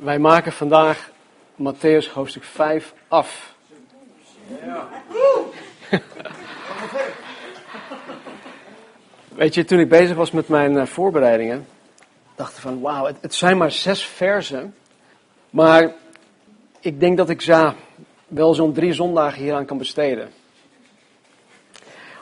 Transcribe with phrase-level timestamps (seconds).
[0.00, 1.10] Wij maken vandaag
[1.56, 3.54] Matthäus hoofdstuk 5 af.
[9.28, 11.66] Weet je, toen ik bezig was met mijn uh, voorbereidingen,
[12.34, 14.74] dacht ik van wauw, het, het, zijn maar zes versen.
[15.50, 15.92] Maar
[16.80, 17.74] ik denk dat ik ja,
[18.26, 20.30] wel zo'n drie zondagen hieraan kan besteden.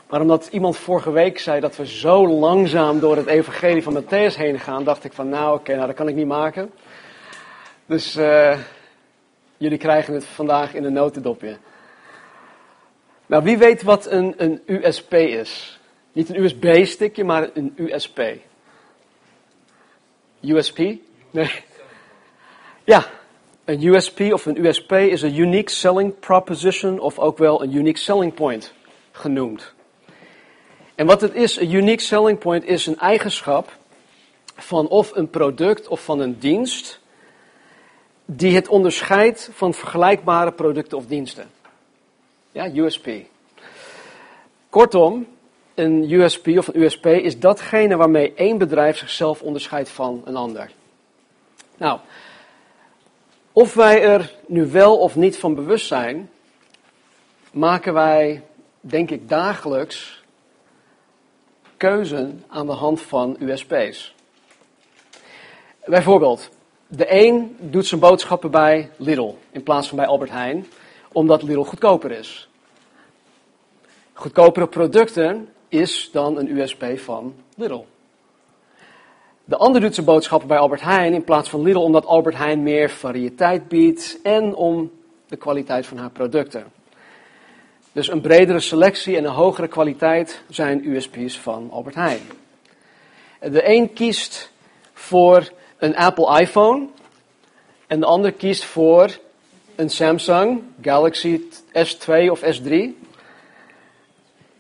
[0.08, 4.36] Maar omdat iemand vorige week zei dat we zo langzaam door het evangelie van Matthäus
[4.36, 6.70] heen gaan, dacht ik van nou oké, nou dat kan ik niet maken.
[7.88, 8.58] Dus uh,
[9.56, 11.56] jullie krijgen het vandaag in een notendopje.
[13.26, 15.80] Nou, wie weet wat een, een USP is?
[16.12, 18.22] Niet een USB-stickje, maar een USP.
[20.40, 20.78] USP?
[21.30, 21.50] Nee.
[22.84, 23.06] Ja,
[23.64, 27.98] een USP of een USP is een Unique Selling Proposition of ook wel een Unique
[27.98, 28.72] Selling Point
[29.10, 29.72] genoemd.
[30.94, 33.76] En wat het is, een Unique Selling Point is een eigenschap
[34.56, 37.00] van of een product of van een dienst
[38.30, 41.50] die het onderscheidt van vergelijkbare producten of diensten.
[42.52, 43.08] Ja, USP.
[44.68, 45.26] Kortom,
[45.74, 50.70] een USP of een USP is datgene waarmee één bedrijf zichzelf onderscheidt van een ander.
[51.76, 51.98] Nou,
[53.52, 56.30] of wij er nu wel of niet van bewust zijn,
[57.50, 58.42] maken wij,
[58.80, 60.22] denk ik, dagelijks
[61.76, 64.14] keuzen aan de hand van USP's.
[65.84, 66.50] Bijvoorbeeld,
[66.88, 70.66] de een doet zijn boodschappen bij Lidl in plaats van bij Albert Heijn,
[71.12, 72.48] omdat Lidl goedkoper is.
[74.12, 77.84] Goedkopere producten is dan een USP van Lidl.
[79.44, 82.62] De ander doet zijn boodschappen bij Albert Heijn in plaats van Lidl, omdat Albert Heijn
[82.62, 84.90] meer variëteit biedt en om
[85.26, 86.64] de kwaliteit van haar producten.
[87.92, 92.20] Dus een bredere selectie en een hogere kwaliteit zijn USP's van Albert Heijn.
[93.40, 94.52] De een kiest
[94.92, 96.86] voor een Apple iPhone
[97.86, 99.18] en de ander kiest voor
[99.76, 101.40] een Samsung Galaxy
[101.72, 102.74] S2 of S3.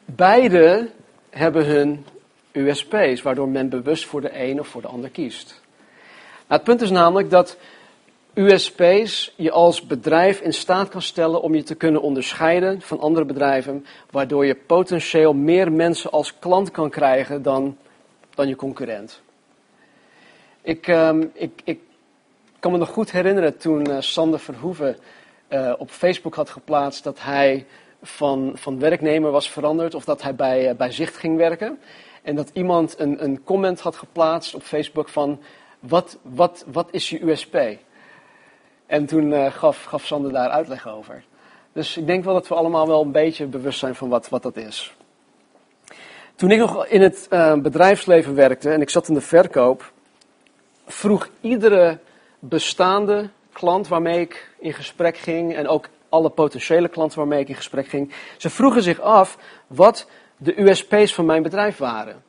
[0.04, 0.90] Beide
[1.30, 2.04] hebben hun
[2.52, 5.60] USP's, waardoor men bewust voor de een of voor de ander kiest.
[6.48, 7.56] Nou, het punt is namelijk dat
[8.34, 13.26] USP's je als bedrijf in staat kan stellen om je te kunnen onderscheiden van andere
[13.26, 17.76] bedrijven, waardoor je potentieel meer mensen als klant kan krijgen dan,
[18.34, 19.20] dan je concurrent.
[20.68, 21.80] Ik, um, ik, ik
[22.58, 24.96] kan me nog goed herinneren toen uh, Sander Verhoeven
[25.48, 27.66] uh, op Facebook had geplaatst dat hij
[28.02, 31.78] van, van werknemer was veranderd of dat hij bij, uh, bij Zicht ging werken.
[32.22, 35.40] En dat iemand een, een comment had geplaatst op Facebook van
[35.80, 37.58] wat, wat, wat is je USP?
[38.86, 41.24] En toen gaf, gaf Sander daar uitleg over.
[41.72, 44.42] Dus ik denk wel dat we allemaal wel een beetje bewust zijn van wat, wat
[44.42, 44.96] dat is.
[46.34, 47.26] Toen ik nog in het
[47.62, 49.92] bedrijfsleven werkte en ik zat in de verkoop,
[50.88, 51.98] vroeg iedere
[52.38, 57.54] bestaande klant waarmee ik in gesprek ging en ook alle potentiële klanten waarmee ik in
[57.54, 60.06] gesprek ging, ze vroegen zich af wat
[60.36, 62.22] de USP's van mijn bedrijf waren.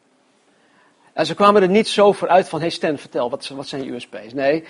[1.14, 3.94] En ze kwamen er niet zo voor uit van, hey Stan, vertel, wat, wat zijn
[3.94, 4.34] USP's?
[4.34, 4.64] Nee,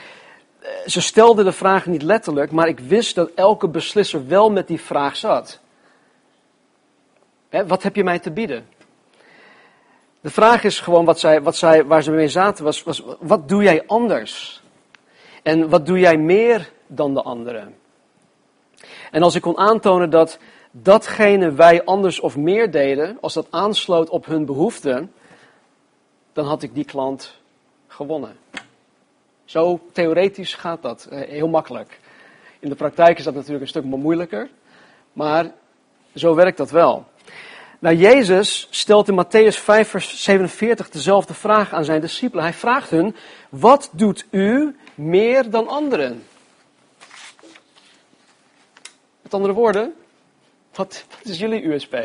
[0.60, 4.68] eh, ze stelden de vraag niet letterlijk, maar ik wist dat elke beslisser wel met
[4.68, 5.60] die vraag zat.
[7.68, 8.68] wat heb je mij te bieden?
[10.22, 13.50] De vraag is gewoon wat zij, wat zij, waar ze mee zaten, was, was wat
[13.50, 14.62] doe jij anders?
[15.44, 17.76] En wat doe jij meer dan de anderen?
[19.12, 20.40] En als ik kon aantonen dat
[20.72, 25.14] datgene wij anders of meer deden, als dat aansloot op hun behoeften,
[26.34, 27.36] dan had ik die klant
[27.88, 28.38] gewonnen.
[29.46, 32.00] Zo theoretisch gaat dat, eh, heel makkelijk.
[32.60, 34.50] In de praktijk is dat natuurlijk een stuk moeilijker,
[35.14, 35.52] maar
[36.16, 37.06] zo werkt dat wel.
[37.80, 42.44] Nou, Jezus stelt in Matthäus 5, vers 47 dezelfde vraag aan zijn discipelen.
[42.44, 43.16] Hij vraagt hun,
[43.50, 46.24] wat doet u meer dan anderen?
[49.22, 49.94] Met andere woorden,
[50.74, 51.98] wat, wat is jullie USP?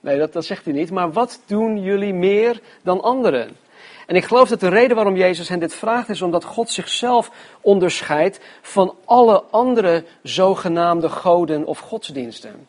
[0.00, 3.56] Nee, dat, dat zegt hij niet, maar wat doen jullie meer dan anderen?
[4.06, 7.30] En ik geloof dat de reden waarom Jezus hen dit vraagt is omdat God zichzelf
[7.60, 12.66] onderscheidt van alle andere zogenaamde goden of godsdiensten.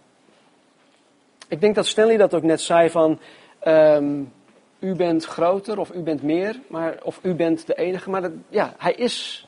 [1.51, 3.19] Ik denk dat Stanley dat ook net zei van,
[3.68, 4.33] um,
[4.80, 8.09] u bent groter of u bent meer, maar, of u bent de enige.
[8.09, 9.48] Maar dat, ja, hij is,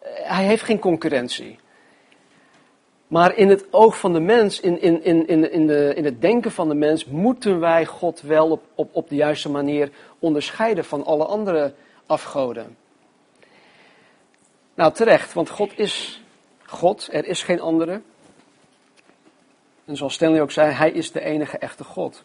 [0.00, 1.58] eh, hij heeft geen concurrentie.
[3.06, 6.20] Maar in het oog van de mens, in, in, in, in, in, de, in het
[6.20, 10.84] denken van de mens, moeten wij God wel op, op, op de juiste manier onderscheiden
[10.84, 11.74] van alle andere
[12.06, 12.76] afgoden.
[14.74, 16.22] Nou, terecht, want God is
[16.66, 18.00] God, er is geen andere.
[19.88, 22.24] En zoals Stanley ook zei, hij is de enige echte God.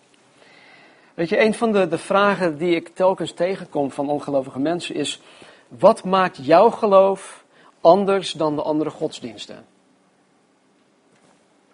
[1.13, 5.21] Weet je, een van de, de vragen die ik telkens tegenkom van ongelovige mensen is:
[5.67, 7.43] wat maakt jouw geloof
[7.81, 9.65] anders dan de andere godsdiensten?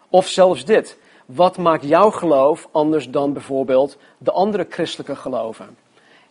[0.09, 0.97] Of zelfs dit.
[1.25, 5.77] Wat maakt jouw geloof anders dan bijvoorbeeld de andere christelijke geloven?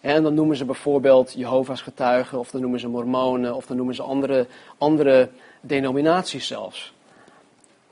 [0.01, 3.95] En dan noemen ze bijvoorbeeld Jehovah's getuigen, of dan noemen ze mormonen, of dan noemen
[3.95, 4.47] ze andere,
[4.79, 5.29] andere
[5.61, 6.93] denominaties zelfs.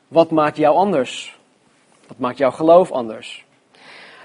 [0.08, 1.35] Wat maakt jou anders?
[2.06, 3.44] Wat maakt jouw geloof anders?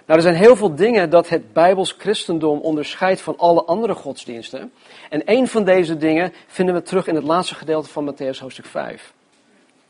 [0.06, 4.74] Nou, er zijn heel veel dingen dat het Bijbels christendom onderscheidt van alle andere godsdiensten.
[5.10, 8.66] En een van deze dingen vinden we terug in het laatste gedeelte van Matthäus hoofdstuk
[8.66, 9.13] 5.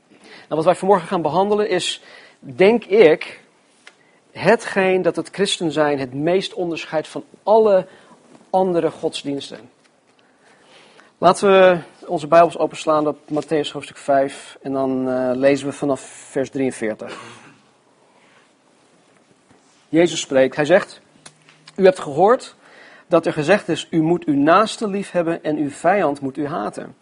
[0.10, 2.02] Nou, wat wij vanmorgen gaan behandelen is,
[2.40, 3.42] denk ik,
[4.32, 7.88] hetgeen dat het christen zijn het meest onderscheidt van alle
[8.50, 9.70] andere godsdiensten.
[11.18, 16.02] Laten we onze Bijbels openslaan op Matthäus hoofdstuk 5 en dan uh, lezen we vanaf
[16.30, 17.41] vers 43.
[19.92, 21.02] Jezus spreekt, hij zegt,
[21.76, 22.56] u hebt gehoord
[23.08, 26.48] dat er gezegd is, u moet uw naaste lief hebben en uw vijand moet u
[26.48, 26.96] haten.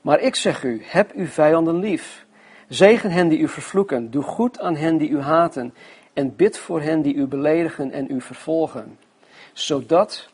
[0.00, 2.26] Maar ik zeg u, heb uw vijanden lief.
[2.68, 5.74] Zegen hen die u vervloeken, doe goed aan hen die u haten
[6.12, 8.98] en bid voor hen die u beledigen en u vervolgen,
[9.52, 10.28] zodat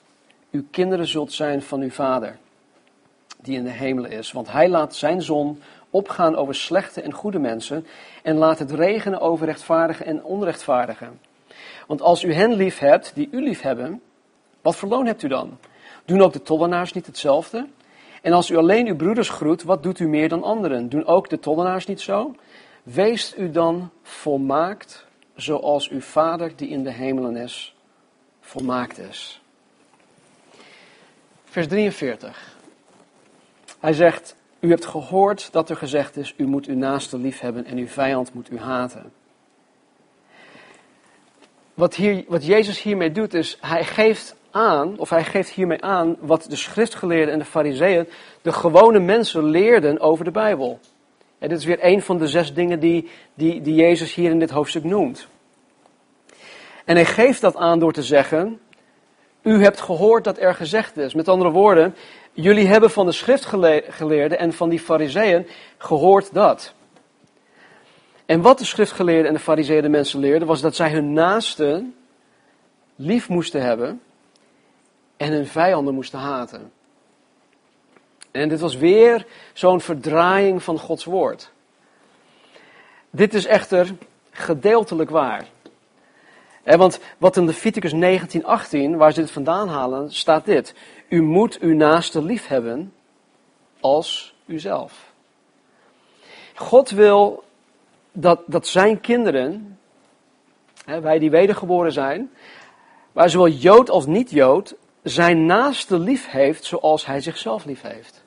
[0.51, 2.37] u kinderen zult zijn van uw Vader,
[3.41, 4.33] die in de hemelen is.
[4.33, 7.87] Want hij laat zijn zon opgaan over slechte en goede mensen
[8.23, 11.33] en laat het regenen over rechtvaardigen en onrechtvaardigen.
[11.87, 14.03] Want als u hen lief hebt, die u lief hebben,
[14.61, 15.59] wat voor loon hebt u dan?
[16.05, 17.67] Doen ook de tollenaars niet hetzelfde?
[18.23, 20.89] En als u alleen uw broeders groet, wat doet u meer dan anderen?
[20.89, 22.35] Doen ook de tollenaars niet zo?
[22.83, 27.75] Wees u dan volmaakt, zoals uw Vader die in de hemelen is,
[28.41, 29.41] volmaakt is.
[31.45, 32.57] Vers 43.
[33.81, 37.65] Hij zegt, u hebt gehoord dat er gezegd is, u moet uw naaste lief hebben
[37.65, 39.13] en uw vijand moet u haten.
[41.75, 46.17] Wat, hier, wat Jezus hiermee doet is, hij geeft aan, of hij geeft hiermee aan,
[46.21, 48.09] wat de schriftgeleerden en de fariseeën,
[48.43, 50.81] de gewone mensen leerden over de Bijbel.
[51.39, 54.39] En dit is weer een van de zes dingen die, die, die Jezus hier in
[54.39, 55.29] dit hoofdstuk noemt.
[56.85, 58.61] En hij geeft dat aan door te zeggen,
[59.43, 61.15] u hebt gehoord dat er gezegd is.
[61.15, 61.95] Met andere woorden,
[62.33, 65.47] jullie hebben van de schriftgeleerden en van die fariseeën
[65.79, 66.75] gehoord dat.
[68.27, 71.95] En wat de schriftgeleerden en de fariseeën de mensen leerden, was dat zij hun naasten
[72.97, 74.01] lief moesten hebben
[75.17, 76.73] en hun vijanden moesten haten.
[78.31, 81.51] En dit was weer zo'n verdraaiing van Gods woord.
[83.11, 83.95] Dit is echter
[84.31, 85.49] gedeeltelijk waar.
[86.63, 90.75] want wat in Leviticus 19:18, waar ze dit vandaan halen, staat dit:
[91.09, 92.93] U moet uw naaste lief hebben
[93.81, 95.13] als uzelf.
[96.55, 97.44] God wil
[98.15, 99.79] dat, dat zijn kinderen,
[100.85, 102.31] wij die wedergeboren zijn,
[103.13, 108.23] waar zowel Jood als niet-Jood, zijn naaste lief heeft zoals hij zichzelf lief heeft.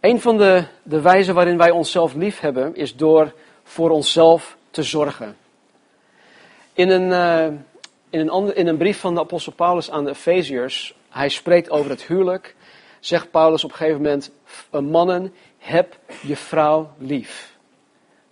[0.00, 4.82] Een van de, de wijzen waarin wij onszelf lief hebben, is door voor onszelf te
[4.82, 5.36] zorgen.
[6.72, 7.58] In een, uh,
[8.10, 11.90] in een, in een brief van de apostel Paulus aan de Efeziërs, hij spreekt over
[11.90, 12.54] het huwelijk,
[13.00, 14.30] zegt Paulus op een gegeven moment,
[14.70, 17.57] mannen, heb je vrouw lief.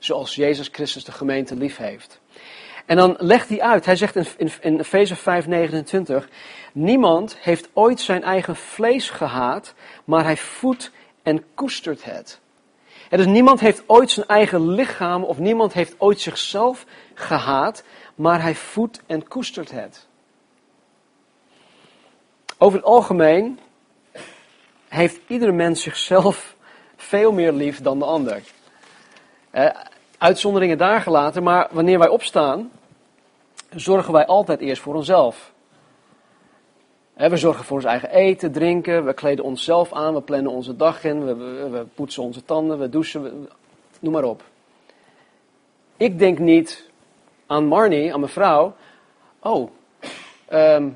[0.07, 2.21] Zoals Jezus Christus de gemeente lief heeft.
[2.85, 5.17] En dan legt hij uit, hij zegt in, in, Efeze
[6.23, 6.29] 5:29,
[6.73, 9.75] niemand heeft ooit zijn eigen vlees gehaat,
[10.05, 10.91] maar hij voedt
[11.23, 12.41] en koestert het.
[13.11, 18.43] En dus niemand heeft ooit zijn eigen lichaam of niemand heeft ooit zichzelf gehaat, maar
[18.43, 20.07] hij voedt en koestert het.
[22.59, 23.59] Over het algemeen
[24.89, 26.57] heeft iedere mens zichzelf
[26.97, 28.43] veel meer lief dan de ander.
[30.17, 32.71] Eh, uitzonderingen daar gelaten, maar wanneer wij opstaan,
[33.75, 35.55] zorgen wij altijd eerst voor onszelf.
[37.15, 41.05] We zorgen voor ons eigen eten, drinken, we kleden onszelf aan, we plannen onze dag
[41.05, 43.49] in, we, poetsen onze tanden, we douchen,
[44.01, 44.43] noem maar op.
[45.97, 46.91] Ik denk niet
[47.47, 48.75] aan Marnie, aan mijn vrouw,
[49.39, 49.71] oh,
[50.49, 50.89] ehm,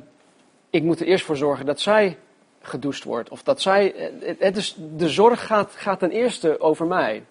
[0.70, 2.18] ik moet er eerst voor zorgen dat zij
[2.62, 3.30] gedoucht wordt.
[3.30, 7.24] Of dat zij, het is, de zorg gaat, gaat ten eerste over mij.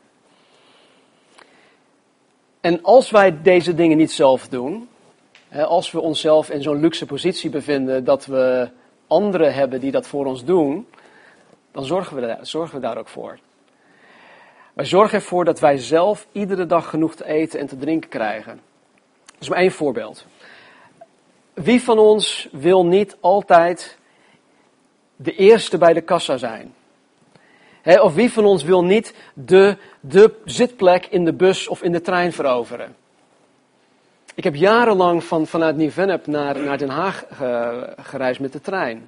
[2.61, 4.89] En als wij deze dingen niet zelf doen,
[5.51, 8.69] als we onszelf in zo'n luxe positie bevinden dat we
[9.07, 10.87] anderen hebben die dat voor ons doen,
[11.71, 13.39] dan zorgen we, daar, zorgen we daar ook voor.
[14.73, 18.59] Wij zorgen ervoor dat wij zelf iedere dag genoeg te eten en te drinken krijgen.
[19.25, 20.25] Dat is maar één voorbeeld.
[21.53, 23.97] Wie van ons wil niet altijd
[25.15, 26.73] de eerste bij de kassa zijn?
[27.83, 32.01] Of wie van ons wil niet de, de zitplek in de bus of in de
[32.01, 32.95] trein veroveren?
[34.39, 37.25] Ik heb jarenlang van, vanuit Nieuw-Vennep naar, naar Den Haag
[38.01, 39.07] gereisd met de trein.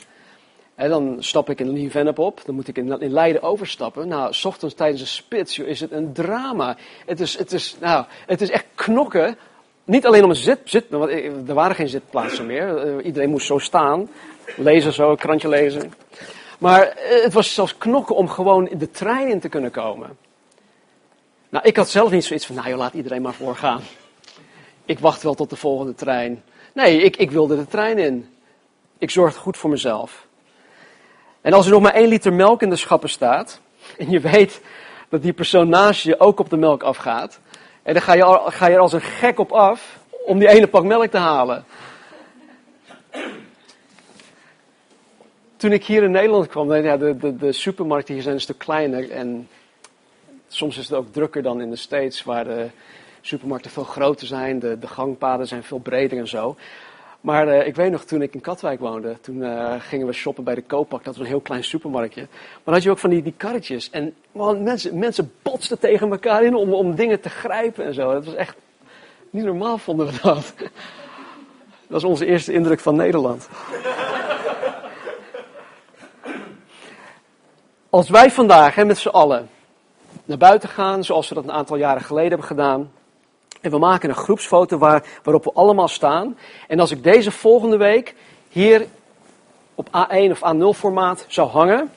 [0.75, 4.08] dan stap ik in Nieuw-Vennep op, dan moet ik in, in Leiden overstappen.
[4.08, 6.78] Nou, s ochtends tijdens een spits is het een drama.
[7.06, 9.38] Het is, het, is, nou, het is echt knokken.
[9.84, 11.12] Niet alleen om een zit, zit want
[11.48, 12.78] er waren geen zitplaatsen meer.
[12.78, 14.10] Eh, iedereen moest zo staan,
[14.58, 15.94] lezen zo, krantje lezen.
[16.62, 20.18] Maar eh, het was zelfs knokken om gewoon de trein in te kunnen komen.
[21.50, 23.82] Nou, ik had zelf niet zoiets van, nou joh, laat iedereen maar voorgaan.
[24.86, 26.44] Ik wacht wel tot de volgende trein.
[26.74, 28.30] Nee, ik, ik wilde de trein in.
[28.98, 30.27] Ik zorgde goed voor mezelf.
[31.41, 33.60] En als er nog maar één liter melk in de schappen staat,
[33.98, 34.62] en je weet
[35.10, 37.39] dat die persoon naast je ook op de melk afgaat,
[37.84, 40.68] en dan ga je, ga je er als een gek op af om die ene
[40.68, 41.65] pak melk te halen.
[45.62, 48.58] Toen ik hier in Nederland kwam, ja, de, de, de supermarkten hier zijn een stuk
[48.58, 49.48] kleiner en
[50.48, 52.68] soms is het ook drukker dan in de States, waar de
[53.22, 56.56] supermarkten veel groter zijn, de, de gangpaden zijn veel breder en zo.
[57.22, 60.44] Maar uh, ik weet nog, toen ik in Katwijk woonde, toen uh, gingen we shoppen
[60.44, 61.03] bij de Koopak.
[61.03, 62.22] Dat was een heel klein supermarktje.
[62.22, 63.89] Maar dan had je ook van die, die karretjes.
[63.89, 68.13] En man, mensen, mensen botsten tegen elkaar in om, om dingen te grijpen en zo.
[68.13, 68.56] Dat was echt
[69.30, 70.53] niet normaal, vonden we dat.
[71.88, 73.50] Dat was onze eerste indruk van Nederland.
[77.91, 79.50] Als wij vandaag met z'n allen
[80.25, 82.91] naar buiten gaan, zoals we dat een aantal jaren geleden hebben gedaan,
[83.62, 86.38] en we maken een groepsfoto waar, waarop we allemaal staan.
[86.67, 88.15] En als ik deze volgende week
[88.50, 88.88] hier
[89.75, 91.91] op A1 of A0 formaat zou hangen,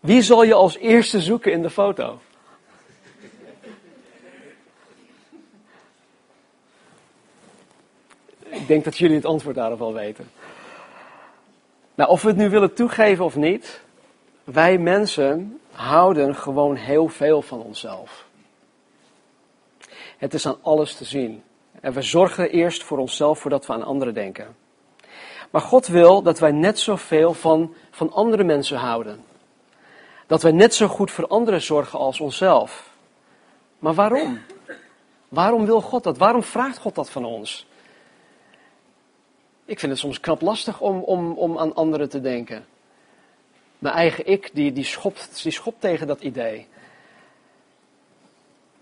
[0.00, 2.18] wie zal je als eerste zoeken in de foto?
[8.40, 10.30] Ik denk dat jullie het antwoord daarop al weten.
[12.00, 13.80] Nou, of we het nu willen toegeven of niet,
[14.44, 18.26] wij mensen houden gewoon heel veel van onszelf.
[20.18, 21.42] Het is aan alles te zien.
[21.80, 24.56] En we zorgen eerst voor onszelf voordat we aan anderen denken.
[25.50, 29.24] Maar God wil dat wij net zoveel van, van andere mensen houden.
[30.26, 32.90] Dat wij net zo goed voor anderen zorgen als onszelf.
[33.78, 34.40] Maar waarom?
[35.28, 36.18] Waarom wil God dat?
[36.18, 37.66] Waarom vraagt God dat van ons?
[39.70, 42.66] Ik vind het soms knap lastig om, om, om aan anderen te denken.
[43.78, 46.66] Mijn eigen ik, die, die, schopt, die schopt tegen dat idee.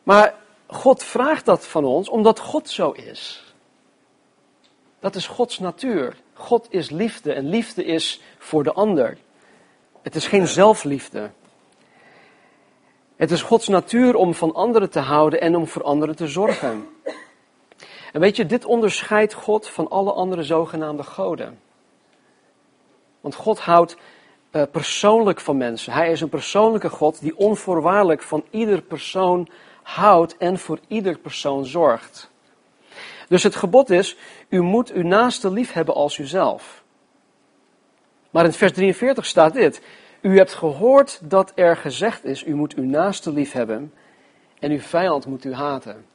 [0.02, 0.34] Maar
[0.66, 3.44] God vraagt dat van ons omdat God zo is.
[5.00, 6.16] Dat is Gods natuur.
[6.32, 9.18] God is liefde en liefde is voor de ander.
[10.02, 11.30] Het is geen zelfliefde.
[13.16, 16.88] Het is Gods natuur om van anderen te houden en om voor anderen te zorgen.
[18.12, 21.58] En weet je, dit onderscheidt God van alle andere zogenaamde goden.
[23.20, 23.96] Want God houdt
[24.52, 25.92] uh, persoonlijk van mensen.
[25.92, 29.48] Hij is een persoonlijke God die onvoorwaardelijk van ieder persoon
[29.82, 32.30] houdt en voor ieder persoon zorgt.
[33.28, 34.16] Dus het gebod is,
[34.48, 36.82] u moet uw naaste lief hebben als uzelf.
[38.30, 39.82] Maar in vers 43 staat dit,
[40.20, 43.92] u hebt gehoord dat er gezegd is, u moet uw naaste lief hebben
[44.58, 46.06] en uw vijand moet u haten.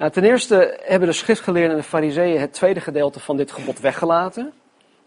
[0.00, 3.80] Nou, ten eerste hebben de schriftgeleerden en de fariseeën het tweede gedeelte van dit gebod
[3.80, 4.52] weggelaten.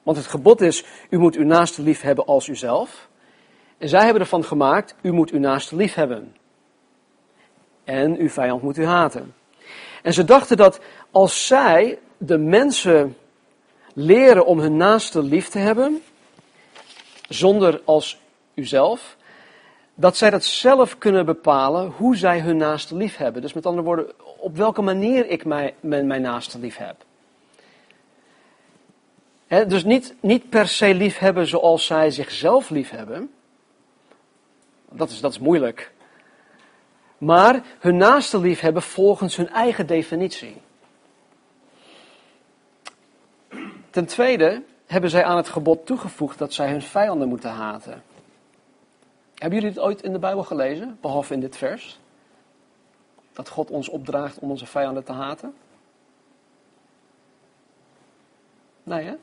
[0.03, 3.09] Want het gebod is, u moet uw naaste lief hebben als uzelf.
[3.77, 6.35] En zij hebben ervan gemaakt, u moet uw naaste lief hebben.
[7.83, 9.33] En uw vijand moet u haten.
[10.03, 10.79] En ze dachten dat
[11.11, 13.17] als zij de mensen
[13.93, 16.01] leren om hun naaste lief te hebben,
[17.29, 18.19] zonder als
[18.53, 19.17] uzelf,
[19.95, 23.41] dat zij dat zelf kunnen bepalen hoe zij hun naaste lief hebben.
[23.41, 26.95] Dus met andere woorden, op welke manier ik mijn, mijn, naaste lief heb.
[29.69, 33.31] dus niet, niet per se lief hebben zoals zij zichzelf lief hebben.
[34.89, 35.91] Dat is, dat is moeilijk
[37.23, 40.61] maar hun naaste lief hebben volgens hun eigen definitie.
[43.89, 48.03] Ten tweede hebben zij aan het gebod toegevoegd dat zij hun vijanden moeten haten.
[49.43, 51.99] Hebben jullie het ooit in de Bijbel gelezen, behalve in dit vers?
[53.33, 55.53] Dat God ons opdraagt om onze vijanden te haten?
[58.83, 59.13] Nee, hè?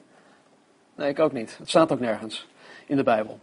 [0.94, 1.58] Nee, ik ook niet.
[1.58, 2.46] Het staat ook nergens
[2.86, 3.38] in de Bijbel.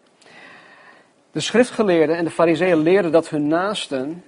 [1.31, 4.23] De schriftgeleerden en de fariseeën leerden dat hun naasten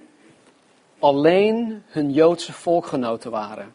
[0.98, 3.74] alleen hun Joodse volkgenoten waren.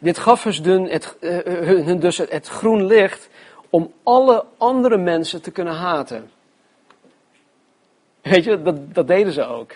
[0.00, 3.28] Dit gaf dus hun dus het, het groen licht
[3.70, 6.30] om alle andere mensen te kunnen haten.
[8.24, 8.62] Weet je,
[8.92, 9.74] dat, deden ze ook.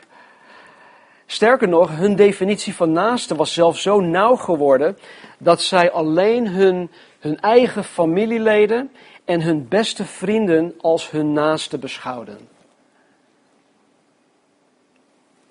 [1.27, 4.99] Sterker nog, hun definitie van naaste was zelfs zo nauw geworden
[5.39, 8.91] dat zij alleen hun, hun eigen familieleden
[9.25, 12.39] en hun beste vrienden als hun naaste beschouwden.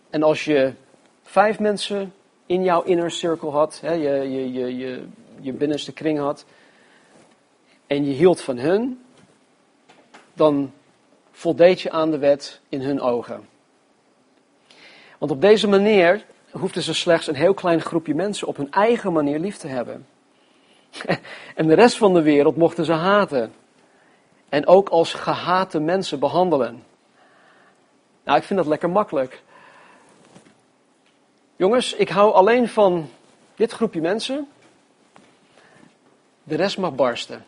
[0.09, 0.73] En als je
[1.23, 2.13] vijf mensen
[2.45, 5.07] in jouw inner circle had, hè, je, je, je, je,
[5.39, 6.45] je binnenste kring had,
[7.87, 9.01] en je hield van hun,
[10.33, 10.71] dan
[11.37, 13.47] voldeed je aan de wet in hun ogen.
[15.17, 19.13] Want op deze manier hoefden ze slechts een heel klein groepje mensen op hun eigen
[19.13, 20.07] manier lief te hebben.
[21.55, 23.53] En de rest van de wereld mochten ze haten.
[24.49, 26.83] En ook als gehate mensen behandelen.
[28.23, 29.43] Nou, ik vind dat lekker makkelijk.
[31.55, 33.09] Jongens, ik hou alleen van
[33.55, 34.47] dit groepje mensen.
[36.43, 37.45] De rest mag barsten.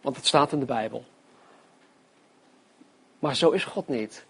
[0.00, 1.04] Want het staat in de Bijbel.
[3.18, 4.24] Maar zo is God niet.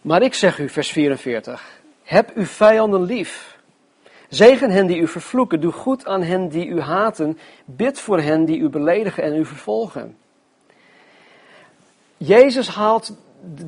[0.00, 3.58] Maar ik zeg u, vers 44, heb uw vijanden lief.
[4.28, 8.44] Zegen hen die u vervloeken, doe goed aan hen die u haten, bid voor hen
[8.44, 10.16] die u beledigen en u vervolgen.
[12.16, 13.16] Jezus haalt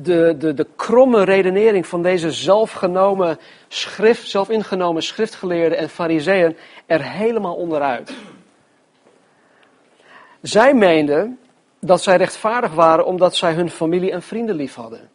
[0.01, 7.55] de, de, de kromme redenering van deze zelfgenomen schrift, zelfingenomen schriftgeleerden en fariseeën er helemaal
[7.55, 8.13] onderuit.
[10.41, 11.39] Zij meenden
[11.79, 15.09] dat zij rechtvaardig waren omdat zij hun familie en vrienden lief hadden.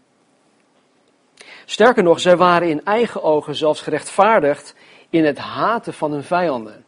[1.64, 4.74] Sterker nog, zij waren in eigen ogen zelfs gerechtvaardigd
[5.10, 6.84] in het haten van hun vijanden.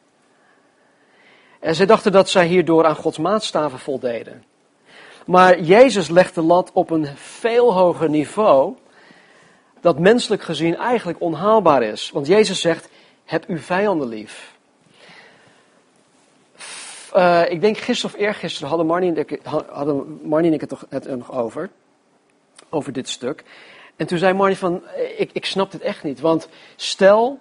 [1.61, 4.45] En zij dachten dat zij hierdoor aan Gods maatstaven voldeden.
[5.27, 8.77] Maar Jezus legt de lat op een veel hoger niveau,
[9.81, 12.11] dat menselijk gezien eigenlijk onhaalbaar is.
[12.11, 12.89] Want Jezus zegt,
[13.25, 14.54] heb uw vijanden lief.
[17.17, 19.41] Uh, ik denk gisteren of eergisteren hadden Marnie en ik,
[19.71, 21.71] hadden Marnie en ik het, toch, het nog over.
[22.71, 23.45] Over dit stuk.
[23.97, 24.83] En toen zei Marnie van,
[25.17, 26.21] ik, ik snap dit echt niet.
[26.21, 27.39] Want stel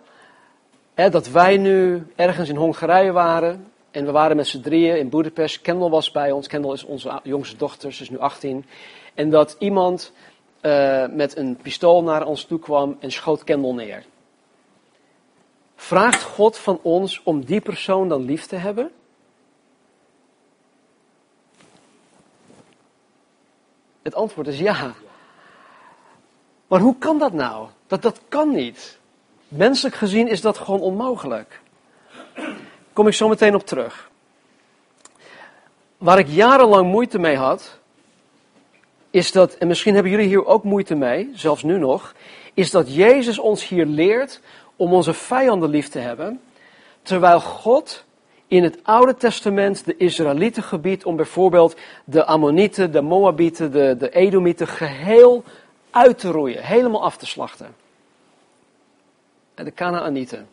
[0.93, 3.71] hè, dat wij nu ergens in Hongarije waren.
[3.91, 5.61] En we waren met z'n drieën in Budapest.
[5.61, 6.47] Kendall was bij ons.
[6.47, 8.65] Kendall is onze jongste dochter, ze is nu 18.
[9.13, 10.11] En dat iemand
[10.61, 14.03] uh, met een pistool naar ons toe kwam en schoot Kendall neer.
[15.75, 18.91] Vraagt God van ons om die persoon dan lief te hebben?
[24.03, 24.93] Het antwoord is ja.
[26.67, 27.67] Maar hoe kan dat nou?
[27.87, 28.99] Dat, dat kan niet.
[29.47, 31.61] Menselijk gezien is dat gewoon onmogelijk.
[32.93, 34.11] Kom ik zo meteen op terug.
[35.97, 37.79] Waar ik jarenlang moeite mee had,
[39.09, 42.13] is dat, en misschien hebben jullie hier ook moeite mee, zelfs nu nog,
[42.53, 44.41] is dat Jezus ons hier leert
[44.75, 46.41] om onze vijanden lief te hebben,
[47.01, 48.05] terwijl God
[48.53, 54.09] in het Oude Testament de Israëlieten gebied om bijvoorbeeld de Ammonieten, de Moabieten, de, de
[54.09, 55.43] Edomieten geheel
[55.91, 57.75] uit te roeien, helemaal af te slachten.
[59.53, 60.47] En de Canaanieten.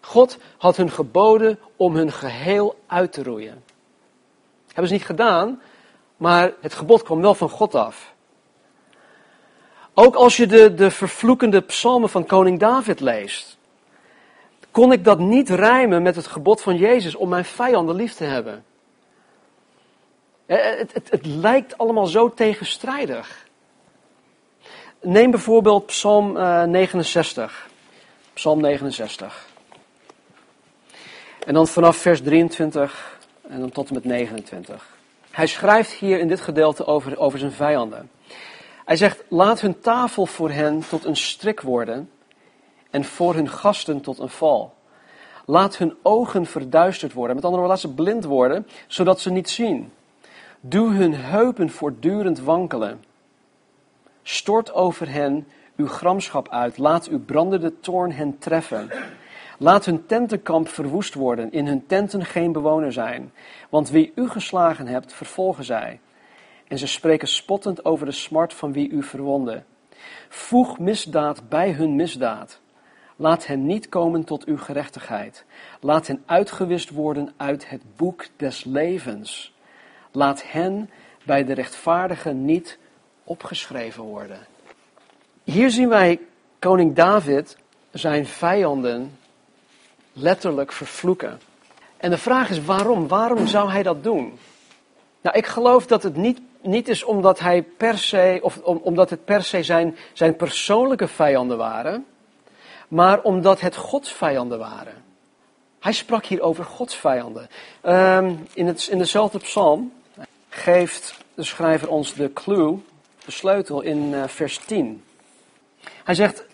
[0.00, 3.64] God had hun geboden om hun geheel uit te roeien.
[4.66, 5.60] Hebben ze niet gedaan,
[6.16, 8.14] maar het gebod kwam wel van God af.
[9.94, 13.56] Ook als je de, de vervloekende psalmen van koning David leest,
[14.72, 18.24] kon ik dat niet rijmen met het gebod van Jezus om mijn vijanden lief te
[18.24, 18.64] hebben.
[20.46, 23.46] Het, het, het lijkt allemaal zo tegenstrijdig.
[25.00, 26.32] Neem bijvoorbeeld Psalm
[26.70, 27.66] 69.
[27.66, 27.72] Eh,
[28.32, 29.46] Psalm 69.
[31.46, 34.96] En dan vanaf vers 23 en dan tot en met 29.
[35.30, 38.10] Hij schrijft hier in dit gedeelte over, over zijn vijanden.
[38.84, 42.10] Hij zegt: Laat hun tafel voor hen tot een strik worden
[42.92, 44.74] en voor hun gasten tot een val.
[45.46, 47.34] Laat hun ogen verduisterd worden.
[47.36, 49.92] Met andere woorden, laat ze blind worden, zodat ze niet zien.
[50.60, 53.04] Doe hun heupen voortdurend wankelen.
[54.22, 56.78] Stort over hen uw gramschap uit.
[56.78, 58.90] Laat uw brandende toorn hen treffen.
[59.58, 63.32] Laat hun tentenkamp verwoest worden, in hun tenten geen bewoner zijn.
[63.68, 66.00] Want wie u geslagen hebt, vervolgen zij.
[66.68, 69.62] En ze spreken spottend over de smart van wie u verwonde.
[70.28, 72.61] Voeg misdaad bij hun misdaad.
[73.22, 75.44] Laat hen niet komen tot uw gerechtigheid.
[75.80, 79.54] Laat hen uitgewist worden uit het boek des levens.
[80.12, 80.90] Laat hen
[81.24, 82.78] bij de rechtvaardigen niet
[83.24, 84.38] opgeschreven worden.
[85.44, 86.20] Hier zien wij
[86.58, 87.56] koning David
[87.90, 89.18] zijn vijanden
[90.12, 91.40] letterlijk vervloeken.
[91.96, 93.08] En de vraag is waarom?
[93.08, 94.38] Waarom zou hij dat doen?
[95.20, 99.24] Nou, ik geloof dat het niet, niet is omdat hij per se, of omdat het
[99.24, 102.06] per se zijn, zijn persoonlijke vijanden waren,
[102.92, 104.94] maar omdat het Gods vijanden waren.
[105.80, 107.48] Hij sprak hier over Gods vijanden.
[107.82, 109.92] Um, in, het, in dezelfde psalm
[110.48, 112.78] geeft de schrijver ons de clue,
[113.24, 115.04] de sleutel in uh, vers 10.
[116.04, 116.44] Hij zegt,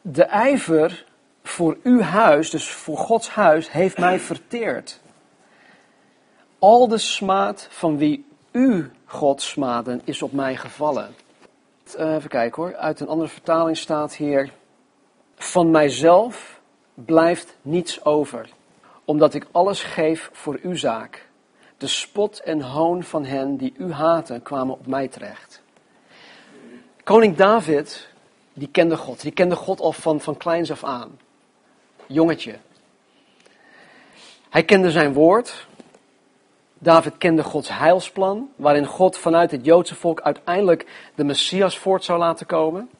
[0.00, 1.04] de ijver
[1.42, 5.00] voor uw huis, dus voor Gods huis, heeft mij verteerd.
[6.58, 11.14] Al de smaad van wie u God smaden is op mij gevallen.
[11.98, 14.52] Uh, even kijken hoor, uit een andere vertaling staat hier,
[15.36, 16.60] van mijzelf
[16.94, 18.48] blijft niets over.
[19.08, 21.28] omdat ik alles geef voor uw zaak.
[21.78, 25.62] De spot en hoon van hen die u haten kwamen op mij terecht.
[27.04, 28.08] Koning David,
[28.52, 29.20] die kende God.
[29.20, 31.18] Die kende God al van, van kleins af aan.
[32.06, 32.58] Jongetje.
[34.50, 35.66] Hij kende zijn woord.
[36.78, 42.18] David kende Gods heilsplan, waarin God vanuit het Joodse volk uiteindelijk de Messias voort zou
[42.18, 42.90] laten komen.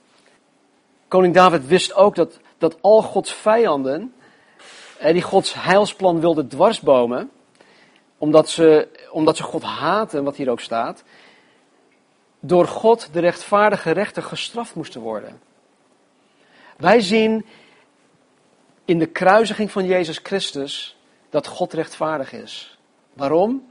[1.08, 4.14] Koning David wist ook dat, dat al Gods vijanden,
[4.98, 7.30] eh, die Gods heilsplan wilden dwarsbomen,
[8.18, 11.04] omdat ze, omdat ze God haten, wat hier ook staat,
[12.40, 15.40] door God de rechtvaardige rechter gestraft moesten worden.
[16.76, 17.46] Wij zien
[18.84, 20.96] in de kruisiging van Jezus Christus
[21.30, 22.78] dat God rechtvaardig is.
[23.12, 23.70] Waarom?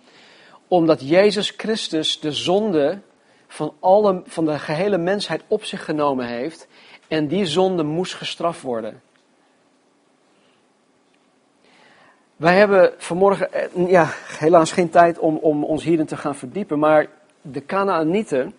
[0.67, 3.01] Omdat Jezus Christus de zonde
[3.47, 6.67] van, alle, van de gehele mensheid op zich genomen heeft
[7.07, 9.01] en die zonde moest gestraft worden.
[12.35, 16.79] Wij hebben vanmorgen eh, ja, helaas geen tijd om, om ons hierin te gaan verdiepen,
[16.79, 17.07] maar
[17.41, 18.53] de Canaanieten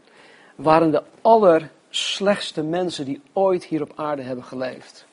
[0.54, 5.06] waren de allerslechtste mensen die ooit hier op aarde hebben geleefd.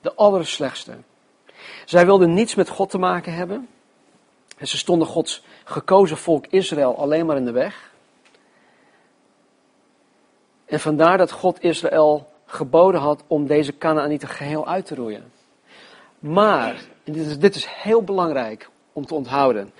[0.00, 0.92] De allerslechtste.
[1.84, 3.68] Zij wilden niets met God te maken hebben.
[4.58, 7.91] En ze stonden Gods gekozen volk Israël alleen maar in de weg.
[10.72, 15.32] En vandaar dat God Israël geboden had om deze Canaanieten geheel uit te roeien.
[16.18, 19.72] Maar, en dit is, dit is heel belangrijk om te onthouden.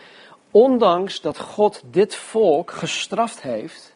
[0.50, 3.94] Ondanks dat God dit volk gestraft heeft,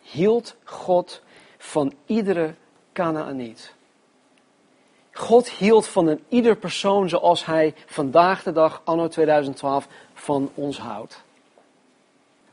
[0.00, 1.22] hield God
[1.58, 2.54] van iedere
[2.92, 3.74] Canaaniet.
[5.12, 10.78] God hield van een ieder persoon zoals hij vandaag de dag, anno 2012, van ons
[10.78, 11.22] houdt.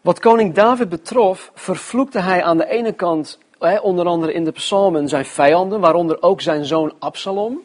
[0.01, 3.37] Wat koning David betrof, vervloekte hij aan de ene kant,
[3.81, 7.61] onder andere in de psalmen, zijn vijanden, waaronder ook zijn zoon Absalom.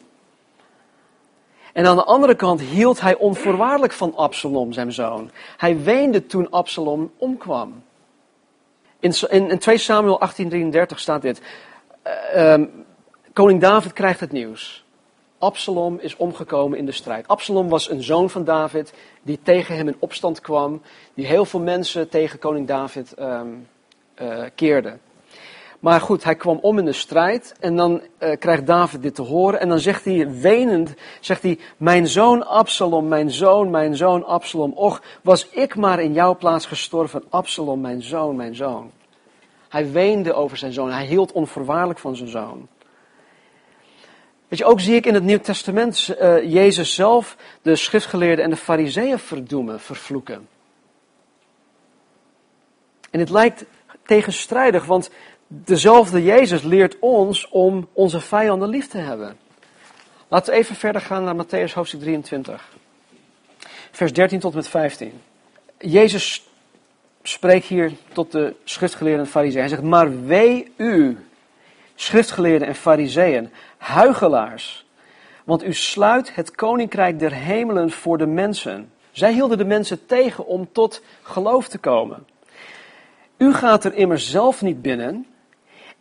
[1.73, 5.31] En aan de andere kant hield hij onvoorwaardelijk van Absalom, zijn zoon.
[5.57, 7.83] Hij weende toen Absalom omkwam.
[8.99, 10.19] In, in, in 2 Samuel
[10.71, 11.41] 18:33 staat dit.
[12.35, 12.61] Uh,
[13.33, 14.85] koning David krijgt het nieuws.
[15.37, 17.27] Absalom is omgekomen in de strijd.
[17.27, 20.81] Absalom was een zoon van David die tegen hem in opstand kwam,
[21.13, 23.67] die heel veel mensen tegen koning David um,
[24.55, 24.97] keerde.
[25.83, 29.21] Maar goed, hij kwam om in de strijd en dan uh, krijgt David dit te
[29.21, 34.25] horen en dan zegt hij wenend, zegt hij, mijn zoon Absalom, mijn zoon, mijn zoon
[34.25, 38.91] Absalom, och, was ik maar in jouw plaats gestorven, Absalom, mijn zoon, mijn zoon.
[39.69, 42.67] Hij weende over zijn zoon, hij hield onvoorwaardelijk van zijn zoon.
[44.47, 48.51] Weet je, ook zie ik in het Nieuw Testament uh, Jezus zelf de schriftgeleerden en
[48.51, 50.47] de fariseeën verdoemen, vervloeken.
[53.11, 53.65] En het lijkt
[54.05, 55.09] tegenstrijdig, want
[55.53, 59.37] dezelfde Jezus leert ons om onze vijanden lief te hebben.
[60.27, 62.71] Laten we even verder gaan naar Matthäus hoofdstuk 23.
[63.91, 65.21] Vers 13 tot en met 15.
[65.77, 66.47] Jezus
[67.23, 69.59] spreekt hier tot de schriftgeleerden en fariseeën.
[69.59, 71.17] Hij zegt, maar wee u,
[71.95, 74.85] schriftgeleerden en fariseeën, huigelaars.
[75.43, 78.91] Want u sluit het koninkrijk der hemelen voor de mensen.
[79.11, 82.25] Zij hielden de mensen tegen om tot geloof te komen.
[83.37, 85.27] U gaat er immers zelf niet binnen,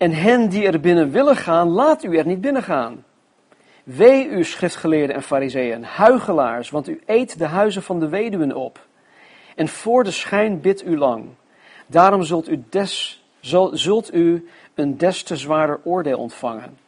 [0.03, 3.05] en hen die er binnen willen gaan, laat u er niet binnen gaan.
[3.85, 8.87] Wee u, schriftgeleerden en fariseeën, huigelaars, want u eet de huizen van de weduwen op.
[9.57, 11.25] En voor de schijn bidt u lang.
[11.87, 13.23] Daarom zult u, des,
[13.73, 16.79] zult u een des te zwaarder oordeel ontvangen.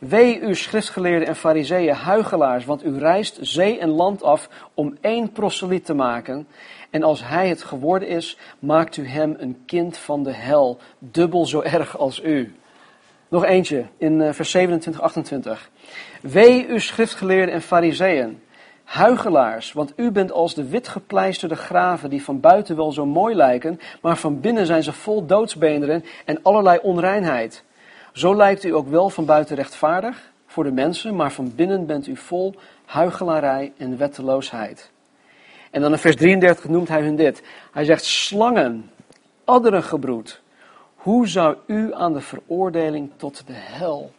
[0.00, 5.32] Wee u, schriftgeleerden en fariseeën, huigelaars, want u reist zee en land af om één
[5.32, 6.46] proseliet te maken.
[6.90, 11.46] En als hij het geworden is, maakt u hem een kind van de hel, dubbel
[11.46, 12.54] zo erg als u.
[13.32, 15.70] Nog eentje in eh, vers 27, 28.
[16.22, 18.42] Wee u schriftgeleerden en fariseeën,
[18.84, 23.80] huigelaars, want u bent als de witgepleisterde graven die van buiten wel zo mooi lijken,
[24.02, 27.64] maar van binnen zijn ze vol doodsbeenderen en allerlei onreinheid.
[28.12, 32.06] Zo lijkt u ook wel van buiten rechtvaardig voor de mensen, maar van binnen bent
[32.06, 34.90] u vol huigelarij en wetteloosheid.
[35.70, 37.42] En dan in vers 33 noemt hij hun dit.
[37.70, 38.90] Hij zegt slangen,
[39.44, 40.41] adderengebroed,
[41.02, 44.12] hoe zou u aan de veroordeling tot de hel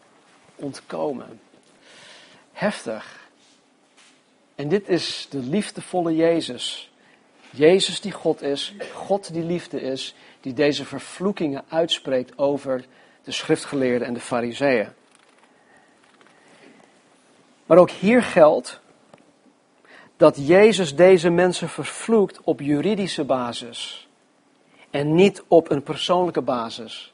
[0.55, 1.39] ontkomen?
[2.51, 3.29] Heftig.
[4.55, 6.91] En dit is de liefdevolle Jezus.
[7.49, 12.85] Jezus die God is, God die liefde is, die deze vervloekingen uitspreekt over
[13.23, 14.89] de schriftgeleerden en de fariseeën.
[17.65, 18.79] Maar ook hier geldt
[20.17, 24.02] dat Jezus deze mensen vervloekt op juridische basis
[24.93, 27.13] en niet op een persoonlijke basis.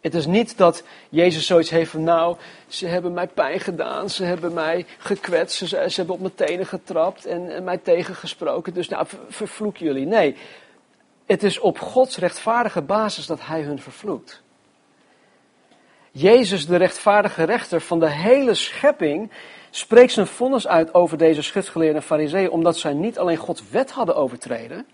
[0.00, 2.36] Het is niet dat Jezus zoiets heeft van, nou,
[2.66, 7.26] ze hebben mij pijn gedaan, ze hebben mij gekwetst, ze, hebben op mijn tenen getrapt
[7.26, 10.06] en, mij tegengesproken, dus nou, vervloek jullie.
[10.06, 10.36] Nee,
[11.26, 14.42] het is op Gods rechtvaardige basis dat Hij hun vervloekt.
[16.10, 19.30] Jezus, de rechtvaardige rechter van de hele schepping,
[19.70, 24.16] spreekt zijn vonnis uit over deze schriftgeleerde fariseeën, omdat zij niet alleen Gods wet hadden
[24.16, 24.86] overtreden,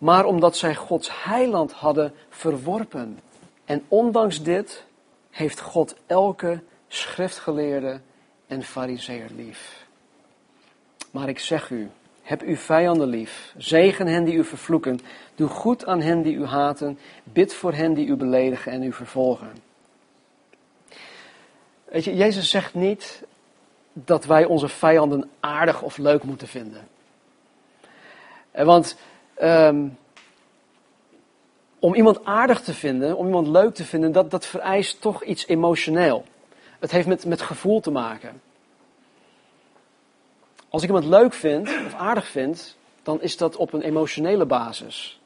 [0.00, 3.18] maar omdat zij Gods heiland hadden verworpen.
[3.64, 4.84] En ondanks dit
[5.30, 8.00] heeft God elke schriftgeleerde
[8.46, 9.86] en fariseer lief.
[11.10, 11.90] Maar ik zeg u,
[12.22, 15.00] heb uw vijanden lief, zegen hen die u vervloeken,
[15.34, 18.92] doe goed aan hen die u haten, bid voor hen die u beledigen en u
[18.92, 19.52] vervolgen.
[21.84, 23.22] Weet je, Jezus zegt niet
[23.92, 26.88] dat wij onze vijanden aardig of leuk moeten vinden.
[28.52, 28.96] Want
[29.42, 29.98] um,
[31.78, 35.46] om iemand aardig te vinden, om iemand leuk te vinden, dat, dat vereist toch iets
[35.46, 36.24] emotioneel.
[36.78, 38.40] Het heeft met, met gevoel te maken.
[40.68, 45.20] Als ik iemand leuk vind of aardig vind, dan is dat op een emotionele basis.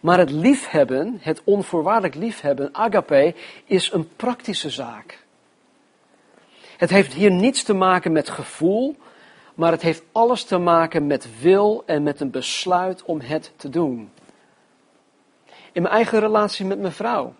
[0.00, 5.26] Maar het liefhebben, het onvoorwaardelijk liefhebben, agape, is een praktische zaak.
[6.76, 8.96] Het heeft hier niets te maken met gevoel,
[9.58, 13.68] maar het heeft alles te maken met wil en met een besluit om het te
[13.68, 14.10] doen.
[15.72, 17.34] In mijn eigen relatie met mijn vrouw.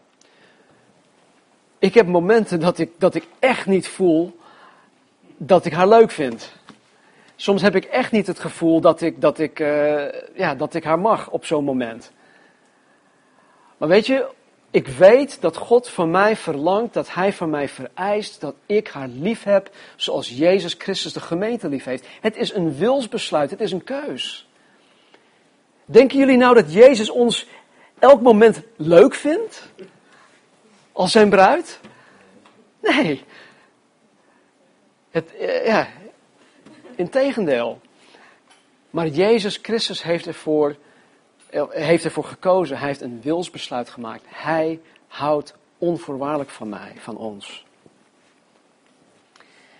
[1.78, 4.38] Ik heb momenten dat ik, dat ik echt niet voel
[5.36, 6.52] dat ik haar leuk vind.
[7.36, 10.04] Soms heb ik echt niet het gevoel dat ik, dat ik, uh,
[10.34, 12.12] ja, dat ik haar mag op zo'n moment.
[13.76, 14.28] Maar weet je,
[14.70, 19.08] ik weet dat God van mij verlangt, dat Hij van mij vereist dat ik haar
[19.08, 22.06] lief heb zoals Jezus Christus de gemeente lief heeft.
[22.20, 24.48] Het is een wilsbesluit, het is een keus.
[25.84, 27.46] Denken jullie nou dat Jezus ons
[27.98, 29.68] elk moment leuk vindt?
[30.92, 31.80] Als zijn bruid?
[32.80, 33.24] Nee.
[35.10, 35.88] Het, eh, ja,
[36.96, 37.80] integendeel.
[38.90, 40.76] Maar Jezus Christus heeft ervoor
[41.70, 42.78] heeft ervoor gekozen.
[42.78, 44.24] Hij heeft een wilsbesluit gemaakt.
[44.26, 47.66] Hij houdt onvoorwaardelijk van mij, van ons.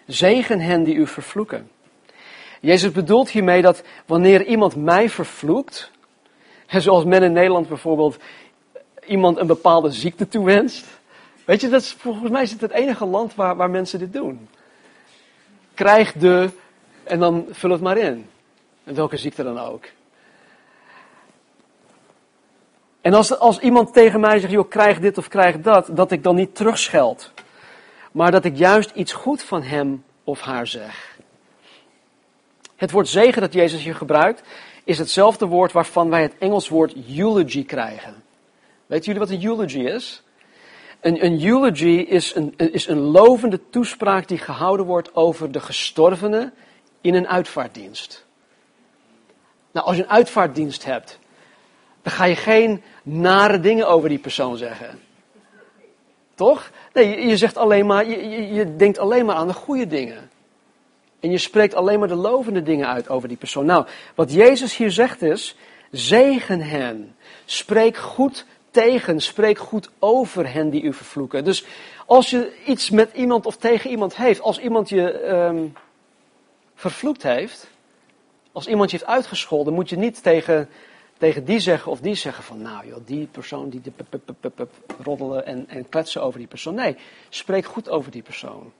[0.07, 1.71] Zegen hen die u vervloeken.
[2.61, 5.91] Jezus bedoelt hiermee dat wanneer iemand mij vervloekt,
[6.67, 8.17] zoals men in Nederland bijvoorbeeld
[9.07, 10.87] iemand een bepaalde ziekte toewenst.
[11.45, 14.49] Weet je, dat volgens mij is het het enige land waar, waar mensen dit doen.
[15.75, 16.51] Krijg de,
[17.05, 18.27] en dan vul het maar in.
[18.85, 19.85] En welke ziekte dan ook.
[23.09, 26.23] En als, als iemand tegen mij zegt, joh, krijg dit of krijg dat, dat ik
[26.23, 27.33] dan niet terugscheld.
[28.13, 31.19] Maar dat ik juist iets goed van hem of haar zeg.
[32.77, 34.43] Het woord zegen dat Jezus hier gebruikt,
[34.85, 38.23] is hetzelfde woord waarvan wij het Engels woord eulogy krijgen.
[38.87, 40.23] Weten jullie wat een eulogy is?
[41.01, 46.53] Een, een eulogy is een, is een lovende toespraak die gehouden wordt over de gestorvene
[47.01, 48.27] in een uitvaartdienst.
[49.73, 51.19] Nou, als je een uitvaartdienst hebt,
[52.03, 55.01] dan ga je geen nare dingen over die persoon zeggen.
[56.35, 56.71] Toch?
[56.93, 60.31] Nee, je, zegt alleen maar, je, je, denkt alleen maar aan de goede dingen.
[61.21, 63.67] En je spreekt alleen maar de lovende dingen uit over die persoon.
[63.67, 65.57] Nou, wat Jezus hier zegt is,
[65.91, 67.17] zegen hen.
[67.45, 71.45] Spreek goed tegen, spreek goed over hen die u vervloeken.
[71.45, 71.65] Dus
[72.07, 75.73] als je iets met iemand of tegen iemand heeft, als iemand je um,
[76.75, 77.71] vervloekt heeft,
[78.53, 80.69] als iemand je heeft uitgescholden, moet je niet tegen
[81.19, 83.83] tegen die zeggen of die zeggen van, nou joh, die persoon die
[85.03, 86.75] roddelen en, en kletsen over die persoon.
[86.75, 86.97] Nee,
[87.29, 88.73] spreek goed over die persoon.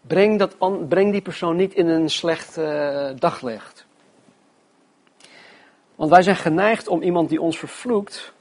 [0.00, 0.56] Breng, dat,
[0.88, 3.86] breng die persoon niet in een slecht uh, daglicht.
[5.94, 8.32] Want wij zijn geneigd om iemand die ons vervloekt,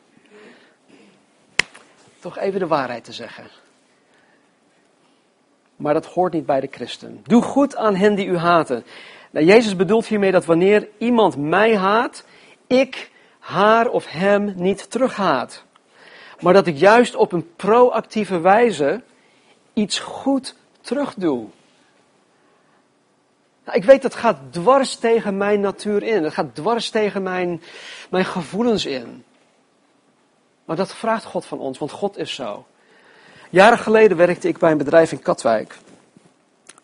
[2.19, 3.47] toch even de waarheid te zeggen.
[5.75, 7.21] Maar dat hoort niet bij de christen.
[7.23, 8.83] Doe goed aan hen die u haten.
[9.37, 12.23] Nou, Jezus bedoelt hiermee dat wanneer iemand mij haat,
[12.67, 15.63] ik haar of hem niet terughaat.
[16.39, 19.01] Maar dat ik juist op een proactieve wijze
[19.73, 21.45] iets goed terugdoe.
[23.65, 26.21] Nou, ik weet dat gaat dwars tegen mijn natuur in.
[26.21, 27.61] Dat gaat dwars tegen mijn,
[28.09, 29.23] mijn gevoelens in.
[30.65, 32.65] Maar dat vraagt God van ons, want God is zo.
[33.49, 35.77] Jaren geleden werkte ik bij een bedrijf in Katwijk.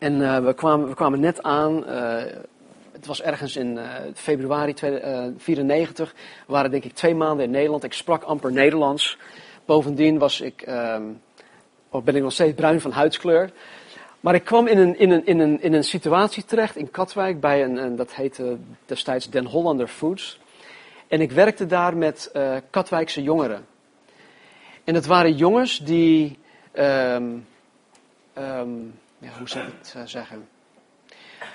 [0.03, 2.23] En uh, we, kwamen, we kwamen net aan, uh,
[2.91, 6.13] het was ergens in uh, februari 1994.
[6.45, 7.83] we waren denk ik twee maanden in Nederland.
[7.83, 9.17] Ik sprak amper Nederlands.
[9.65, 11.21] Bovendien was ik, um,
[12.03, 13.51] ben ik nog steeds bruin van huidskleur.
[14.19, 17.39] Maar ik kwam in een, in een, in een, in een situatie terecht in Katwijk
[17.39, 20.39] bij een, dat heette destijds Den Hollander Foods.
[21.07, 22.31] En ik werkte daar met
[22.69, 23.65] Katwijkse jongeren.
[24.83, 26.39] En het waren jongens die,
[26.71, 27.37] ehm,
[28.33, 28.69] ehm,
[29.23, 30.47] ja, hoe zou ik het zeggen?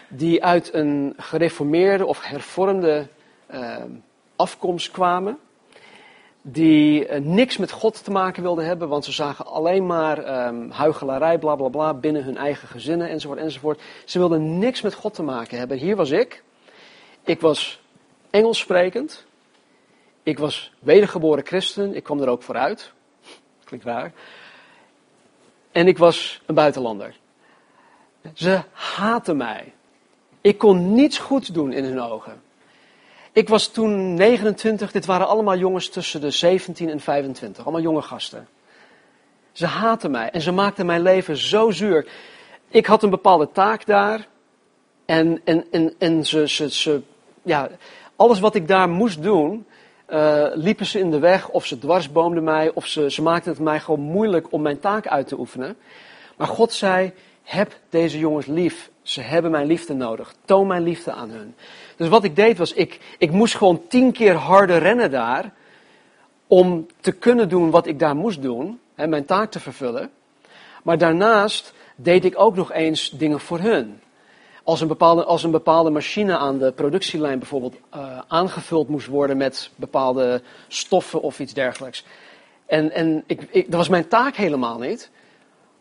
[0.08, 3.08] Die uit een gereformeerde of hervormde
[3.46, 3.90] ehm,
[4.36, 5.38] afkomst kwamen
[6.42, 10.70] die eh, niks met God te maken wilden hebben, want ze zagen alleen maar um,
[10.70, 13.80] huichelarij, bla bla bla, binnen hun eigen gezinnen enzovoort enzovoort.
[14.04, 15.76] Ze wilden niks met God te maken hebben.
[15.76, 16.42] Hier was ik.
[17.24, 17.82] Ik was
[18.30, 19.26] Engels sprekend.
[20.22, 21.94] Ik was wedergeboren christen.
[21.94, 22.92] Ik kwam er ook vooruit.
[23.64, 24.12] Klinkt raar.
[25.72, 27.16] En ik was een buitenlander.
[28.34, 29.72] Ze haten mij.
[30.40, 32.42] Ik kon niets goeds doen in hun ogen.
[33.32, 38.02] Ik was toen 29, dit waren allemaal jongens tussen de 17 en 25, allemaal jonge
[38.02, 38.48] gasten.
[39.52, 42.06] Ze haatten mij en ze maakten mijn leven zo zuur.
[42.68, 44.26] Ik had een bepaalde taak daar
[45.06, 47.02] en, en, en, en ze, ze, ze,
[47.42, 47.68] ja,
[48.16, 49.66] alles wat ik daar moest doen,
[50.08, 53.60] uh, liepen ze in de weg of ze dwarsboomden mij of ze, ze maakten het
[53.60, 55.76] mij gewoon moeilijk om mijn taak uit te oefenen.
[56.36, 57.12] Maar God zei,
[57.48, 58.90] heb deze jongens lief.
[59.02, 60.34] Ze hebben mijn liefde nodig.
[60.44, 61.54] Toon mijn liefde aan hun.
[61.96, 65.52] Dus wat ik deed was, ik, ik moest gewoon tien keer harder rennen daar.
[66.46, 68.80] Om te kunnen doen wat ik daar moest doen.
[68.94, 70.10] Hè, mijn taak te vervullen.
[70.82, 74.00] Maar daarnaast deed ik ook nog eens dingen voor hun.
[74.62, 79.36] Als een bepaalde, als een bepaalde machine aan de productielijn bijvoorbeeld uh, aangevuld moest worden
[79.36, 82.04] met bepaalde stoffen of iets dergelijks.
[82.66, 85.10] En, en ik, dat was mijn taak helemaal niet.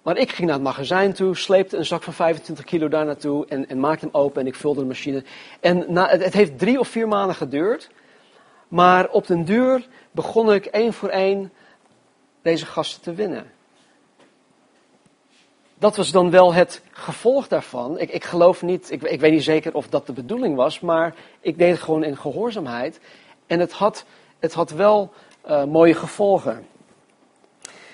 [0.07, 3.45] Maar ik ging naar het magazijn toe, sleepte een zak van 25 kilo daar naartoe
[3.45, 5.23] en, en maakte hem open en ik vulde de machine.
[5.59, 7.89] En na, het, heeft drie of vier maanden geduurd.
[8.67, 11.51] Maar op den duur begon ik één voor één
[12.41, 13.51] deze gasten te winnen.
[15.77, 17.99] Dat was dan wel het gevolg daarvan.
[17.99, 21.15] Ik, ik geloof niet, ik, ik weet niet zeker of dat de bedoeling was, maar
[21.39, 22.99] ik deed het gewoon in gehoorzaamheid.
[23.47, 24.05] En het had,
[24.39, 25.13] het had wel
[25.47, 26.65] uh, mooie gevolgen.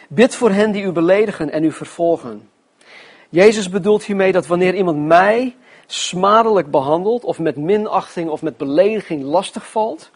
[0.08, 2.50] Bid voor hen die u beledigen en u vervolgen.
[3.30, 9.24] Jezus bedoelt hiermee dat wanneer iemand mij smadelijk behandelt, of met minachting of met belediging
[9.24, 10.10] lastig valt,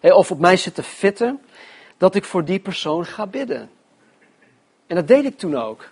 [0.00, 1.40] of op mij zit te fitten,
[1.98, 3.70] dat ik voor die persoon ga bidden.
[4.86, 5.90] En dat deed ik toen ook.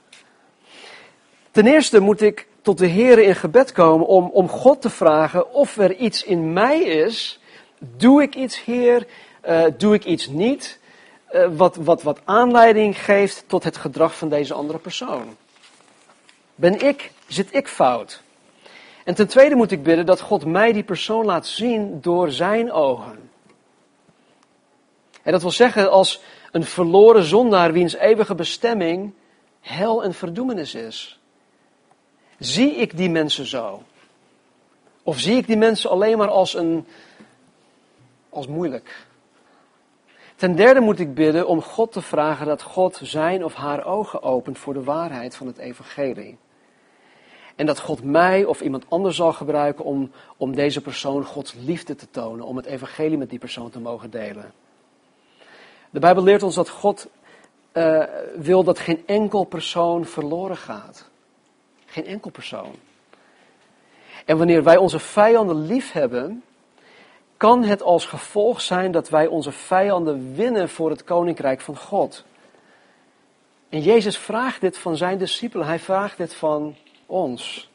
[1.51, 5.53] Ten eerste moet ik tot de Heer in gebed komen om, om God te vragen
[5.53, 7.41] of er iets in mij is.
[7.79, 9.07] Doe ik iets, Heer?
[9.49, 10.80] Uh, doe ik iets niet?
[11.33, 15.37] Uh, wat, wat, wat aanleiding geeft tot het gedrag van deze andere persoon.
[16.55, 18.23] Ben ik, zit ik fout?
[19.05, 22.73] En ten tweede moet ik bidden dat God mij die persoon laat zien door zijn
[22.73, 23.31] ogen.
[25.23, 29.13] En dat wil zeggen als een verloren zondaar wiens eeuwige bestemming
[29.61, 31.21] hel en verdoemenis is.
[32.39, 33.83] Zie ik die mensen zo?
[35.03, 36.87] Of zie ik die mensen alleen maar als een,
[38.29, 39.07] als moeilijk,
[40.41, 44.23] Ten derde moet ik bidden om God te vragen dat God zijn of haar ogen
[44.23, 46.39] opent voor de waarheid van het evangelie.
[47.57, 51.95] En dat God mij of iemand anders zal gebruiken om, om deze persoon Gods liefde
[51.95, 54.53] te tonen, om het evangelie met die persoon te mogen delen.
[55.91, 57.09] De Bijbel leert ons dat God
[57.73, 58.05] uh,
[58.37, 61.11] wil dat geen enkel persoon verloren gaat.
[61.87, 62.75] Geen enkel persoon.
[64.25, 66.43] En wanneer wij onze vijanden lief hebben,
[67.41, 72.25] kan het als gevolg zijn dat wij onze vijanden winnen voor het koninkrijk van God.
[73.69, 76.77] En Jezus vraagt dit van zijn discipelen, hij vraagt dit van
[77.07, 77.71] ons.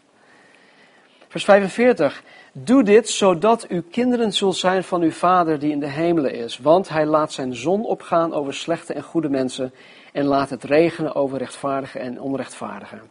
[1.27, 2.23] Vers 45.
[2.51, 6.57] Doe dit zodat uw kinderen zult zijn van uw Vader die in de hemelen is.
[6.57, 9.73] Want hij laat zijn zon opgaan over slechte en goede mensen
[10.13, 13.01] en laat het regenen over rechtvaardigen en onrechtvaardigen.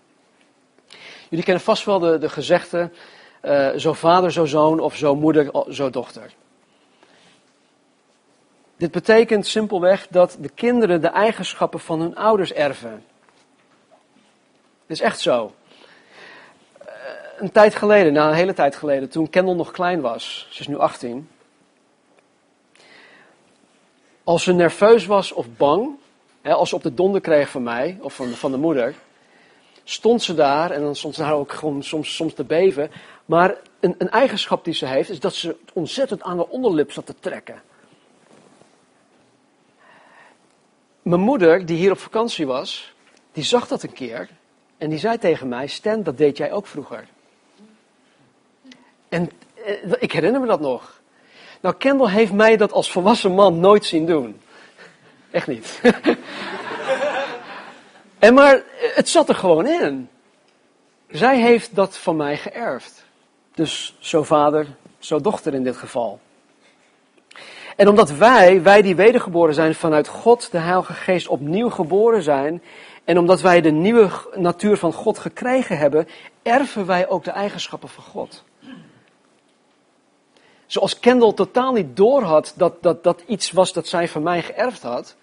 [1.29, 2.90] Jullie kennen vast wel de, de gezegde,
[3.43, 6.35] uh, zo vader, zo zoon of zo moeder, zo dochter.
[8.77, 13.05] Dit betekent simpelweg dat de kinderen de eigenschappen van hun ouders erven.
[14.87, 15.55] Dat is echt zo.
[16.79, 16.87] Eh,
[17.39, 20.69] een tijd geleden, nou een hele tijd geleden, toen Kendall nog klein was, ze is
[20.69, 21.29] nu 18.
[24.25, 25.91] Als ze nerveus was of bang,
[26.43, 28.95] als ze op de donder kreeg van mij of van van de moeder,
[29.85, 32.90] stond ze daar en dan stond ze daar ook gewoon soms, soms te beven.
[33.25, 37.07] Maar een, een eigenschap die ze heeft, is dat ze ontzettend aan de onderlip zat
[37.07, 37.63] te trekken.
[41.05, 42.94] Mijn moeder, die hier op vakantie was,
[43.33, 44.29] die zag dat een keer
[44.79, 47.07] en die zei tegen mij: Stan, dat deed jij ook vroeger.
[49.09, 49.31] En
[49.65, 51.00] eh, ik herinner me dat nog.
[51.61, 54.40] Nou, Kendall heeft mij dat als volwassen man nooit zien doen.
[55.31, 55.81] Echt niet.
[58.19, 60.09] en maar het zat er gewoon in.
[61.09, 63.05] Zij heeft dat van mij geërfd.
[63.55, 64.67] Dus zo vader,
[64.98, 66.21] zo dochter in dit geval.
[67.77, 72.62] En omdat wij, wij die wedergeboren zijn, vanuit God, de Heilige Geest, opnieuw geboren zijn.
[73.04, 76.08] En omdat wij de nieuwe natuur van God gekregen hebben,
[76.42, 78.44] erven wij ook de eigenschappen van God.
[80.66, 84.83] Zoals Kendall totaal niet doorhad dat, dat dat iets was dat zij van mij geërfd
[84.83, 85.16] had,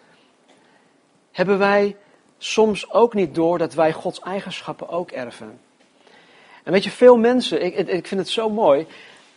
[1.31, 1.95] hebben wij
[2.37, 5.59] soms ook niet door dat wij Gods eigenschappen ook erven.
[6.63, 8.87] En weet je, veel mensen, ik, ik vind het zo mooi,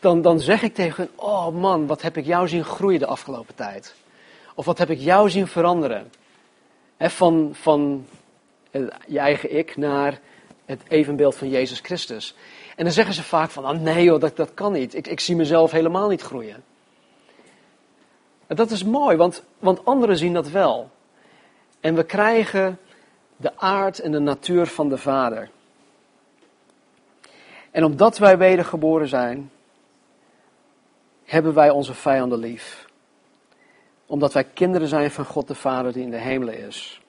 [0.05, 3.07] dan, dan zeg ik tegen hen, oh man, wat heb ik jou zien groeien de
[3.07, 3.95] afgelopen tijd.
[4.55, 6.11] Of wat heb ik jou zien veranderen.
[6.99, 8.07] van, van
[9.07, 10.21] je eigen ik naar
[10.65, 12.35] het evenbeeld van Jezus Christus.
[12.77, 14.95] En dan zeggen ze vaak van, ah nee joh, dat, dat kan niet.
[14.95, 16.65] Ik, ik zie mezelf helemaal niet groeien.
[18.47, 20.91] En dat is mooi, want, want anderen zien dat wel.
[21.81, 22.79] En we krijgen
[23.37, 25.51] de aard en de natuur van de Vader.
[27.71, 29.51] En omdat wij wedergeboren zijn,
[31.35, 32.87] hebben wij onze vijanden lief.
[34.07, 37.01] Omdat wij kinderen zijn van God de Vader die in de hemelen is.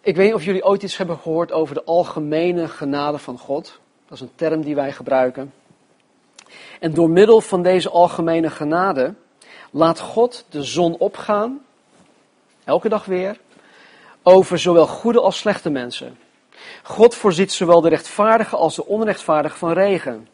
[0.00, 3.80] Ik weet niet of jullie ooit iets hebben gehoord over de algemene genade van God.
[4.08, 5.52] Dat is een term die wij gebruiken.
[6.80, 9.14] En door middel van deze algemene genade
[9.70, 11.64] laat God de zon opgaan,
[12.64, 13.38] elke dag weer,
[14.22, 16.18] over zowel goede als slechte mensen.
[16.82, 20.28] God voorziet zowel de rechtvaardige als de onrechtvaardige van regen.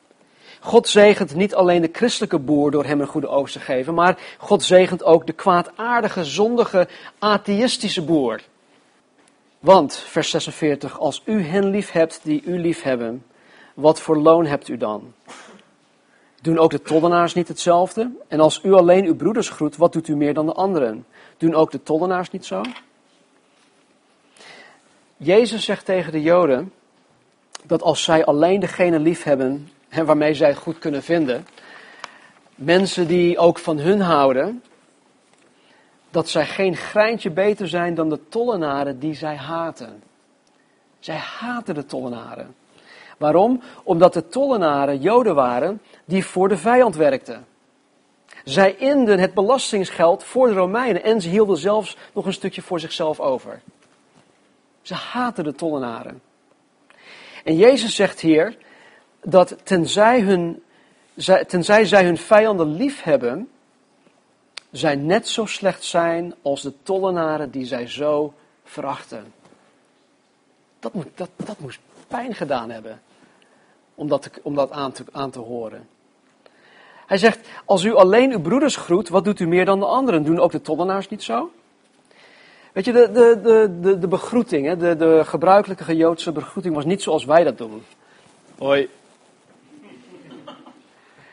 [0.64, 4.18] God zegent niet alleen de christelijke boer door hem een goede oogst te geven, maar
[4.38, 6.88] God zegent ook de kwaadaardige, zondige,
[7.18, 8.40] atheïstische boer.
[9.58, 13.24] Want, vers 46, als u hen lief hebt die u lief hebben,
[13.74, 15.12] wat voor loon hebt u dan?
[16.42, 18.10] Doen ook de tollenaars niet hetzelfde?
[18.28, 21.06] En als u alleen uw broeders groet, wat doet u meer dan de anderen?
[21.36, 22.62] Doen ook de tollenaars niet zo?
[25.16, 26.72] Jezus zegt tegen de Joden
[27.64, 31.46] dat als zij alleen degene lief hebben en waarmee zij het goed kunnen vinden,
[32.54, 34.62] mensen die ook van hun houden,
[36.10, 40.02] dat zij geen greintje beter zijn dan de tollenaren die zij haten.
[40.98, 42.54] Zij haten de tollenaren.
[43.18, 43.62] Waarom?
[43.82, 47.46] Omdat de tollenaren Joden waren die voor de vijand werkten.
[48.44, 52.80] Zij inden het belastingsgeld voor de Romeinen en ze hielden zelfs nog een stukje voor
[52.80, 53.60] zichzelf over.
[54.82, 56.22] Ze haten de tollenaren.
[57.44, 58.56] En Jezus zegt hier
[59.22, 60.62] dat tenzij, hun,
[61.46, 63.48] tenzij zij hun vijanden lief hebben,
[64.70, 69.32] zij net zo slecht zijn als de tollenaren die zij zo verachten.
[70.78, 73.00] Dat, moet, dat, dat moest pijn gedaan hebben
[73.94, 75.88] om dat, om dat aan, te, aan te horen.
[77.06, 80.24] Hij zegt, als u alleen uw broeders groet, wat doet u meer dan de anderen?
[80.24, 81.50] Doen ook de tollenaars niet zo?
[82.72, 86.84] Weet je, de, de, de, de, de begroeting, hè, de, de gebruikelijke Joodse begroeting was
[86.84, 87.82] niet zoals wij dat doen.
[88.58, 88.88] Hoi.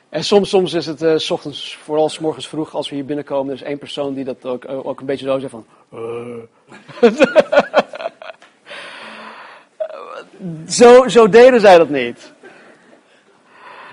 [0.10, 3.05] En soms, soms is het uh, s ochtends, vooral s morgens vroeg, als we hier
[3.05, 5.66] binnenkomen, er is één persoon die dat ook, uh, ook een beetje zo zegt van.
[5.93, 6.43] Uh.
[10.80, 12.32] zo, zo deden zij dat niet.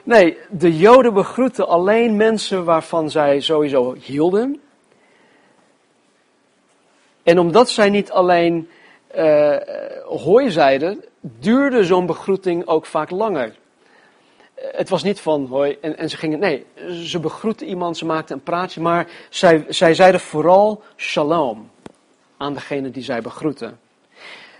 [0.04, 4.60] Nee, de Joden begroeten alleen mensen waarvan zij sowieso hielden.
[7.22, 8.68] En omdat zij niet alleen
[9.16, 9.56] uh,
[10.04, 13.54] hooi zeiden, duurde zo'n begroeting ook vaak langer.
[14.56, 16.66] Het was niet van hoi en, ze gingen, nee,
[17.04, 21.70] ze begroeten iemand, ze maakten een praatje, maar zij, zij zeiden vooral shalom
[22.36, 23.78] aan degene die zij begroeten.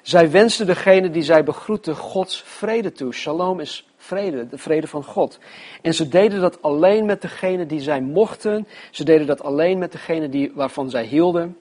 [0.03, 3.12] Zij wensten degene die zij begroeten Gods vrede toe.
[3.12, 5.38] Shalom is vrede, de vrede van God.
[5.82, 8.66] En ze deden dat alleen met degene die zij mochten.
[8.90, 11.57] Ze deden dat alleen met degene die, waarvan zij hielden.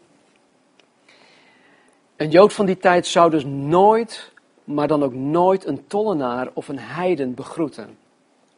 [2.15, 4.31] Een Jood van die tijd zou dus nooit,
[4.63, 7.97] maar dan ook nooit een tollenaar of een heiden begroeten.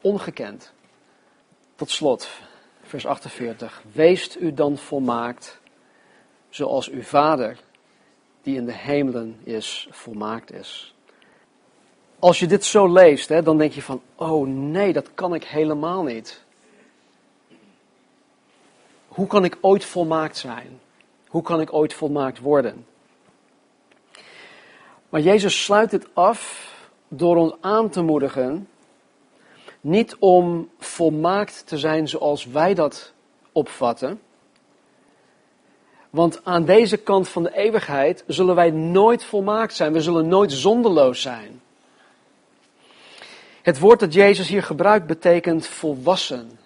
[0.07, 0.71] Ongekend.
[1.75, 2.29] Tot slot,
[2.81, 3.83] vers 48.
[3.91, 5.59] Weest u dan volmaakt,
[6.49, 7.57] zoals uw Vader,
[8.41, 10.95] die in de hemelen is, volmaakt is.
[12.19, 15.43] Als je dit zo leest, hè, dan denk je van, oh nee, dat kan ik
[15.43, 16.43] helemaal niet.
[19.07, 20.79] Hoe kan ik ooit volmaakt zijn?
[21.27, 22.85] Hoe kan ik ooit volmaakt worden?
[25.09, 26.73] Maar Jezus sluit het af
[27.07, 28.67] door ons aan te moedigen,
[29.81, 33.13] niet om volmaakt te zijn zoals wij dat
[33.51, 34.21] opvatten.
[36.09, 39.93] Want aan deze kant van de eeuwigheid zullen wij nooit volmaakt zijn.
[39.93, 41.61] We zullen nooit zonderloos zijn.
[43.61, 46.59] Het woord dat Jezus hier gebruikt betekent volwassen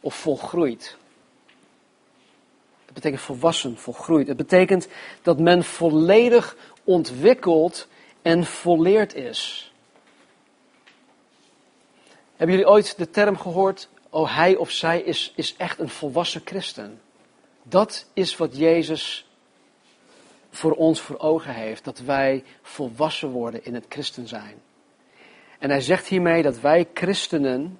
[0.00, 0.96] of volgroeid.
[2.84, 4.28] Het betekent volwassen, volgroeid.
[4.28, 4.88] Het betekent
[5.22, 7.88] dat men volledig ontwikkeld
[8.22, 9.69] en volleerd is.
[12.40, 16.40] Hebben jullie ooit de term gehoord oh hij of zij is, is echt een volwassen
[16.44, 17.00] christen.
[17.62, 19.30] Dat is wat Jezus
[20.50, 24.62] voor ons voor ogen heeft, dat wij volwassen worden in het christen zijn.
[25.58, 27.78] En hij zegt hiermee dat wij christenen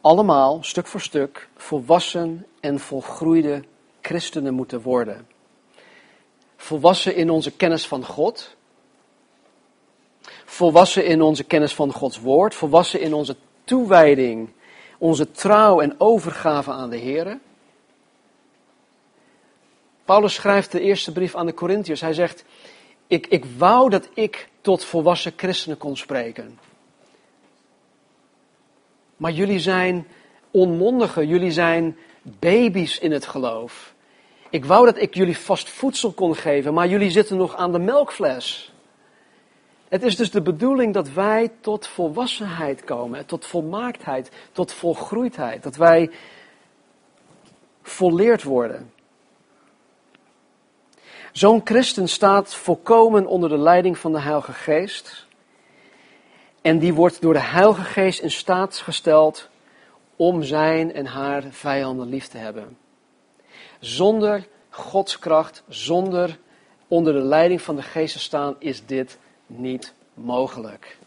[0.00, 3.64] allemaal, stuk voor stuk, volwassen en volgroeide
[4.00, 5.28] christenen moeten worden.
[6.56, 8.56] Volwassen in onze kennis van God.
[10.48, 12.54] Volwassen in onze kennis van Gods woord.
[12.54, 14.48] Volwassen in onze toewijding,
[14.98, 17.38] onze trouw en overgave aan de Heer.
[20.04, 22.00] Paulus schrijft de eerste brief aan de Corinthiërs.
[22.00, 22.44] Hij zegt,
[23.06, 26.58] ik, ik wou dat ik tot volwassen christenen kon spreken.
[29.16, 30.06] Maar jullie zijn
[30.50, 33.94] onmondigen, jullie zijn baby's in het geloof.
[34.50, 37.78] Ik wou dat ik jullie vast voedsel kon geven, maar jullie zitten nog aan de
[37.78, 38.72] melkfles.
[39.88, 45.62] Het is dus de bedoeling dat wij tot volwassenheid komen, tot volmaaktheid, tot volgroeidheid.
[45.62, 46.10] Dat wij
[47.82, 48.92] volleerd worden.
[51.32, 55.26] Zo'n christen staat volkomen onder de leiding van de Heilige Geest.
[56.62, 59.48] En die wordt door de Heilige Geest in staat gesteld
[60.16, 62.78] om zijn en haar vijanden lief te hebben.
[63.80, 66.38] Zonder Gods kracht, zonder
[66.88, 70.98] onder de leiding van de Geest te staan, is dit niet mogelijk.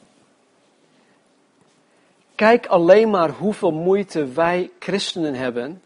[2.35, 5.81] Kijk alleen maar hoeveel moeite wij christenen hebben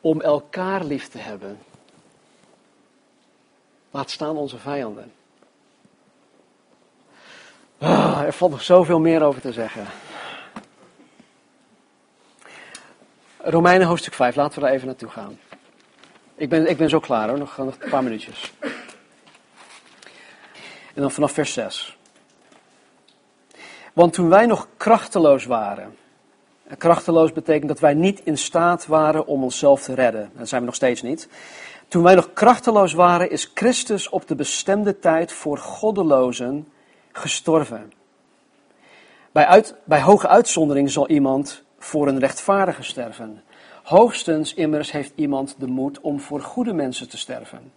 [0.00, 1.58] om elkaar lief te hebben.
[3.90, 5.12] Laat staan onze vijanden.
[7.78, 9.86] Ah, er valt nog zoveel meer over te zeggen.
[13.38, 15.38] Romeinen hoofdstuk 5, laten we daar even naartoe gaan.
[16.34, 18.52] Ik ben, ik ben zo klaar hoor, nog, nog een paar minuutjes.
[20.94, 21.98] En dan vanaf vers 6.
[23.92, 25.96] Want toen wij nog krachteloos waren.
[26.78, 30.30] krachteloos betekent dat wij niet in staat waren om onszelf te redden.
[30.36, 31.28] Dat zijn we nog steeds niet.
[31.88, 36.68] Toen wij nog krachteloos waren, is Christus op de bestemde tijd voor goddelozen
[37.12, 37.92] gestorven.
[39.32, 43.42] Bij, uit, bij hoge uitzondering zal iemand voor een rechtvaardige sterven.
[43.82, 47.72] Hoogstens immers heeft iemand de moed om voor goede mensen te sterven.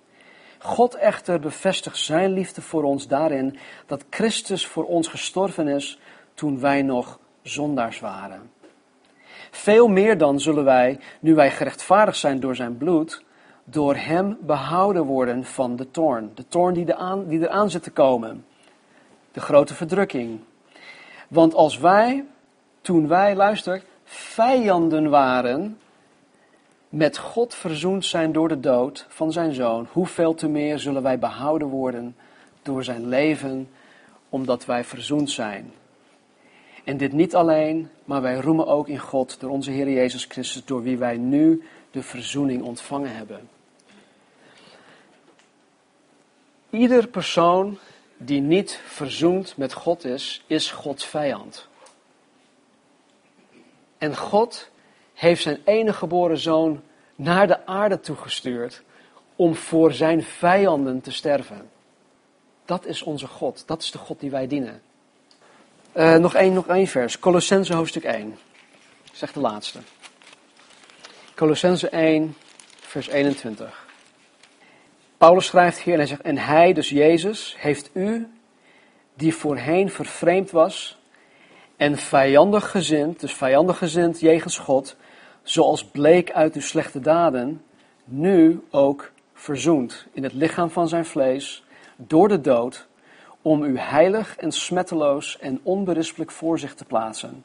[0.68, 5.99] God echter bevestigt zijn liefde voor ons daarin dat Christus voor ons gestorven is
[6.34, 8.51] toen wij nog zondaars waren.
[9.51, 13.24] Veel meer dan zullen wij, nu wij gerechtvaardigd zijn door zijn bloed,
[13.63, 16.32] door hem behouden worden van de toorn.
[16.36, 16.86] De toorn die,
[17.28, 18.45] die eraan zit te komen.
[19.32, 20.39] De grote verdrukking.
[21.28, 22.26] Want als wij,
[22.82, 25.80] toen wij, luister, vijanden waren,
[26.89, 31.19] met God verzoend zijn door de dood van zijn zoon, hoeveel te meer zullen wij
[31.19, 32.15] behouden worden
[32.61, 33.69] door zijn leven,
[34.29, 35.73] omdat wij verzoend zijn.
[36.83, 40.65] En dit niet alleen, maar wij roemen ook in God door onze Heer Jezus Christus,
[40.65, 43.49] door wie wij nu de verzoening ontvangen hebben.
[46.69, 47.77] Ieder persoon
[48.17, 51.67] die niet verzoend met God is, is Gods vijand.
[53.97, 54.69] En God
[55.18, 56.82] heeft zijn enige geboren zoon
[57.15, 58.82] naar de aarde toegestuurd
[59.36, 61.70] om voor zijn vijanden te sterven.
[62.65, 63.63] Dat is onze God.
[63.65, 64.82] Dat is de God die wij dienen.
[65.93, 67.20] Uh, nog één nog één vers.
[67.20, 68.38] Colossense hoofdstuk 1.
[69.11, 69.80] Zegt de laatste.
[71.36, 72.36] Colossense 1,
[72.80, 73.86] vers 21.
[75.18, 78.28] Paulus schrijft hier en hij zegt, en hij, dus Jezus, heeft u,
[79.13, 80.97] die voorheen vervreemd was
[81.78, 84.95] en vijandig gezind, dus vijandig gezind jegens God,
[85.49, 87.63] zoals bleek uit uw slechte daden,
[88.05, 91.63] nu ook verzoend in het lichaam van zijn vlees
[91.95, 92.87] door de dood,
[93.41, 97.43] om u heilig en smetteloos en onberispelijk voor zich te plaatsen,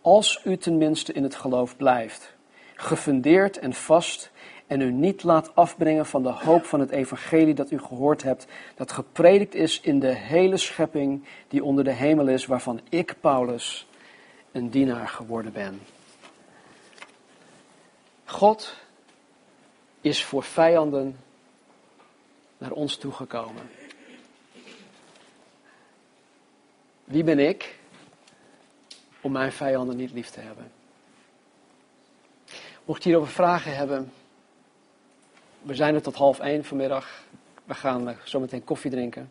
[0.00, 2.34] als u tenminste in het geloof blijft,
[2.74, 4.30] gefundeerd en vast
[4.66, 8.46] en u niet laat afbrengen van de hoop van het evangelie dat u gehoord hebt,
[8.74, 13.86] dat gepredikt is in de hele schepping die onder de hemel is, waarvan ik, Paulus,
[14.52, 15.80] een dienaar geworden ben.
[18.24, 18.74] God
[20.00, 21.16] is voor vijanden
[22.58, 23.70] naar ons toegekomen.
[27.04, 27.78] Wie ben ik
[29.20, 30.72] om mijn vijanden niet lief te hebben?
[32.84, 34.12] Mocht je hierover vragen hebben,
[35.62, 37.08] we zijn er tot half één vanmiddag.
[37.64, 39.30] We gaan zo meteen koffie drinken.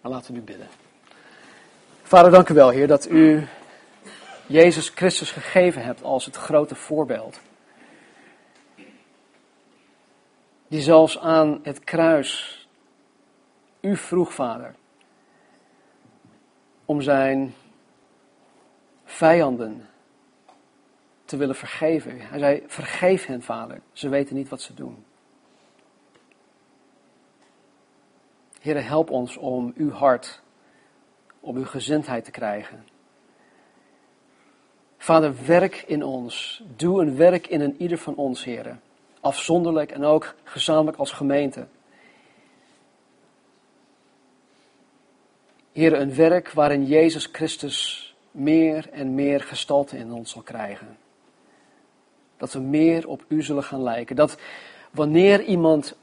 [0.00, 0.68] Maar laten we nu bidden.
[2.02, 3.46] Vader, dank u wel, Heer, dat u
[4.46, 7.40] Jezus Christus gegeven hebt als het grote voorbeeld.
[10.70, 12.60] Die zelfs aan het kruis
[13.80, 14.74] u vroeg, Vader,
[16.84, 17.54] om zijn
[19.04, 19.88] vijanden
[21.24, 22.20] te willen vergeven.
[22.20, 23.80] Hij zei, vergeef hen, vader.
[23.92, 25.04] Ze weten niet wat ze doen.
[28.60, 30.42] Heer, help ons om uw hart,
[31.40, 32.84] om uw gezindheid te krijgen.
[34.96, 36.62] Vader, werk in ons.
[36.76, 38.80] Doe een werk in een ieder van ons, heren.
[39.20, 41.66] Afzonderlijk en ook gezamenlijk als gemeente.
[45.72, 50.98] Heer, een werk waarin Jezus Christus meer en meer gestalte in ons zal krijgen.
[52.36, 54.16] Dat we meer op u zullen gaan lijken.
[54.16, 54.36] Dat
[54.90, 55.96] wanneer iemand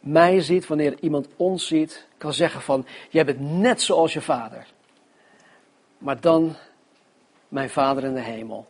[0.00, 4.66] mij ziet, wanneer iemand ons ziet, kan zeggen van, jij bent net zoals je vader.
[5.98, 6.56] Maar dan
[7.48, 8.68] mijn vader in de hemel.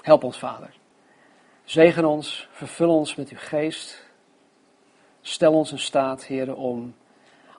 [0.00, 0.74] Help ons, vader.
[1.64, 4.02] Zegen ons, vervul ons met uw geest.
[5.20, 6.94] Stel ons in staat, heren, om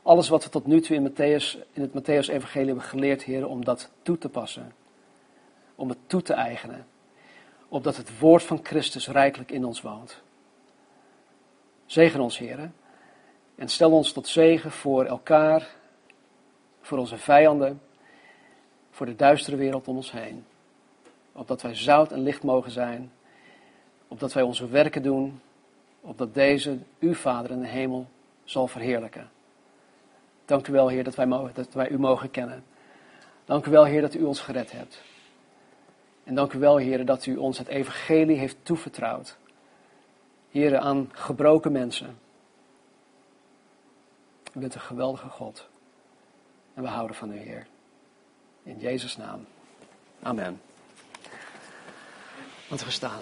[0.04, 3.66] alles wat we tot nu toe in, Matthäus, in het Matthäus-evangelie hebben geleerd, heren, om
[3.66, 4.74] dat toe te passen.
[5.76, 6.88] Om het toe te eigenen.
[7.68, 10.22] Opdat het woord van Christus rijkelijk in ons woont.
[11.86, 12.76] Zegen ons, heren.
[13.56, 15.76] En stel ons tot zegen voor elkaar,
[16.82, 17.82] voor onze vijanden,
[18.92, 20.46] voor de duistere wereld om ons heen.
[21.32, 23.12] Opdat wij zout en licht mogen zijn.
[24.08, 25.42] Opdat wij onze werken doen.
[26.02, 28.08] Opdat deze, uw Vader in de hemel,
[28.44, 29.30] zal verheerlijken.
[30.46, 32.64] Dank u wel, Heer, dat wij, dat wij u mogen kennen.
[33.46, 35.02] Dank u wel, Heer, dat u ons gered hebt.
[36.24, 39.38] En dank u wel, Heer, dat u ons het evangelie heeft toevertrouwd.
[40.50, 42.18] Heer, aan gebroken mensen.
[44.54, 45.68] U bent een geweldige God.
[46.74, 47.68] En we houden van u, Heer.
[48.64, 49.46] In Jezus' naam.
[50.22, 50.62] Amen.
[52.68, 53.22] Want we staan.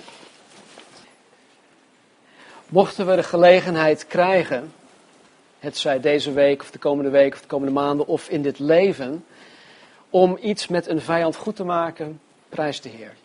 [2.74, 4.74] Mochten we de gelegenheid krijgen
[5.60, 8.60] het zij deze week of de komende week of de komende maanden of in dit
[8.60, 9.26] leven,
[10.10, 13.16] om iets met een vijand goed te maken, prijs de Heer.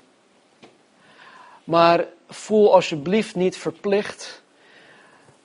[1.65, 4.43] Maar voel alsjeblieft niet verplicht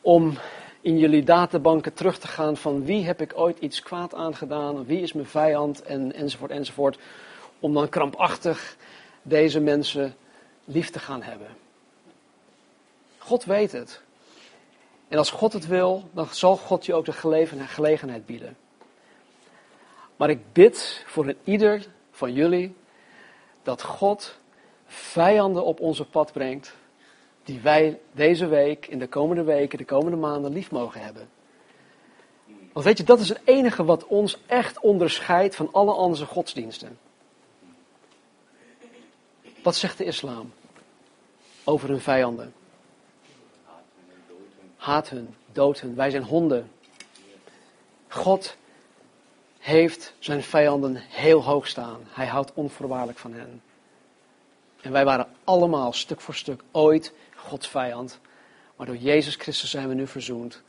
[0.01, 0.37] om
[0.81, 5.01] in jullie databanken terug te gaan van wie heb ik ooit iets kwaad aangedaan, wie
[5.01, 6.97] is mijn vijand en, enzovoort enzovoort,
[7.59, 8.75] om dan krampachtig
[9.21, 10.15] deze mensen
[10.65, 11.62] lief te gaan hebben.
[13.23, 14.01] God weet het.
[15.07, 17.11] En als God het wil, dan zal God je ook de
[17.67, 18.57] gelegenheid bieden.
[20.15, 22.75] Maar ik bid voor een ieder van jullie
[23.63, 24.37] dat God
[24.85, 26.73] vijanden op onze pad brengt,
[27.43, 31.29] die wij deze week, in de komende weken, de komende maanden lief mogen hebben.
[32.73, 36.97] Want weet je, dat is het enige wat ons echt onderscheidt van alle andere godsdiensten.
[39.63, 40.53] Wat zegt de islam
[41.63, 42.53] over hun vijanden?
[44.83, 45.95] Haat hun, dood hun.
[45.95, 46.71] Wij zijn honden.
[48.07, 48.57] God
[49.59, 51.99] heeft zijn vijanden heel hoog staan.
[52.09, 53.61] Hij houdt onvoorwaardelijk van hen.
[54.81, 58.19] En wij waren allemaal stuk voor stuk ooit Gods vijand.
[58.75, 60.61] Maar door Jezus Christus zijn we nu verzoend.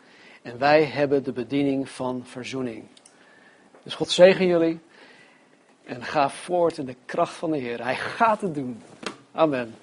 [0.42, 2.84] En wij hebben de bediening van verzoening.
[3.82, 4.80] Dus God zegen jullie.
[5.84, 7.82] En ga voort in de kracht van de Heer.
[7.82, 8.82] Hij gaat het doen.
[9.32, 9.74] Amen.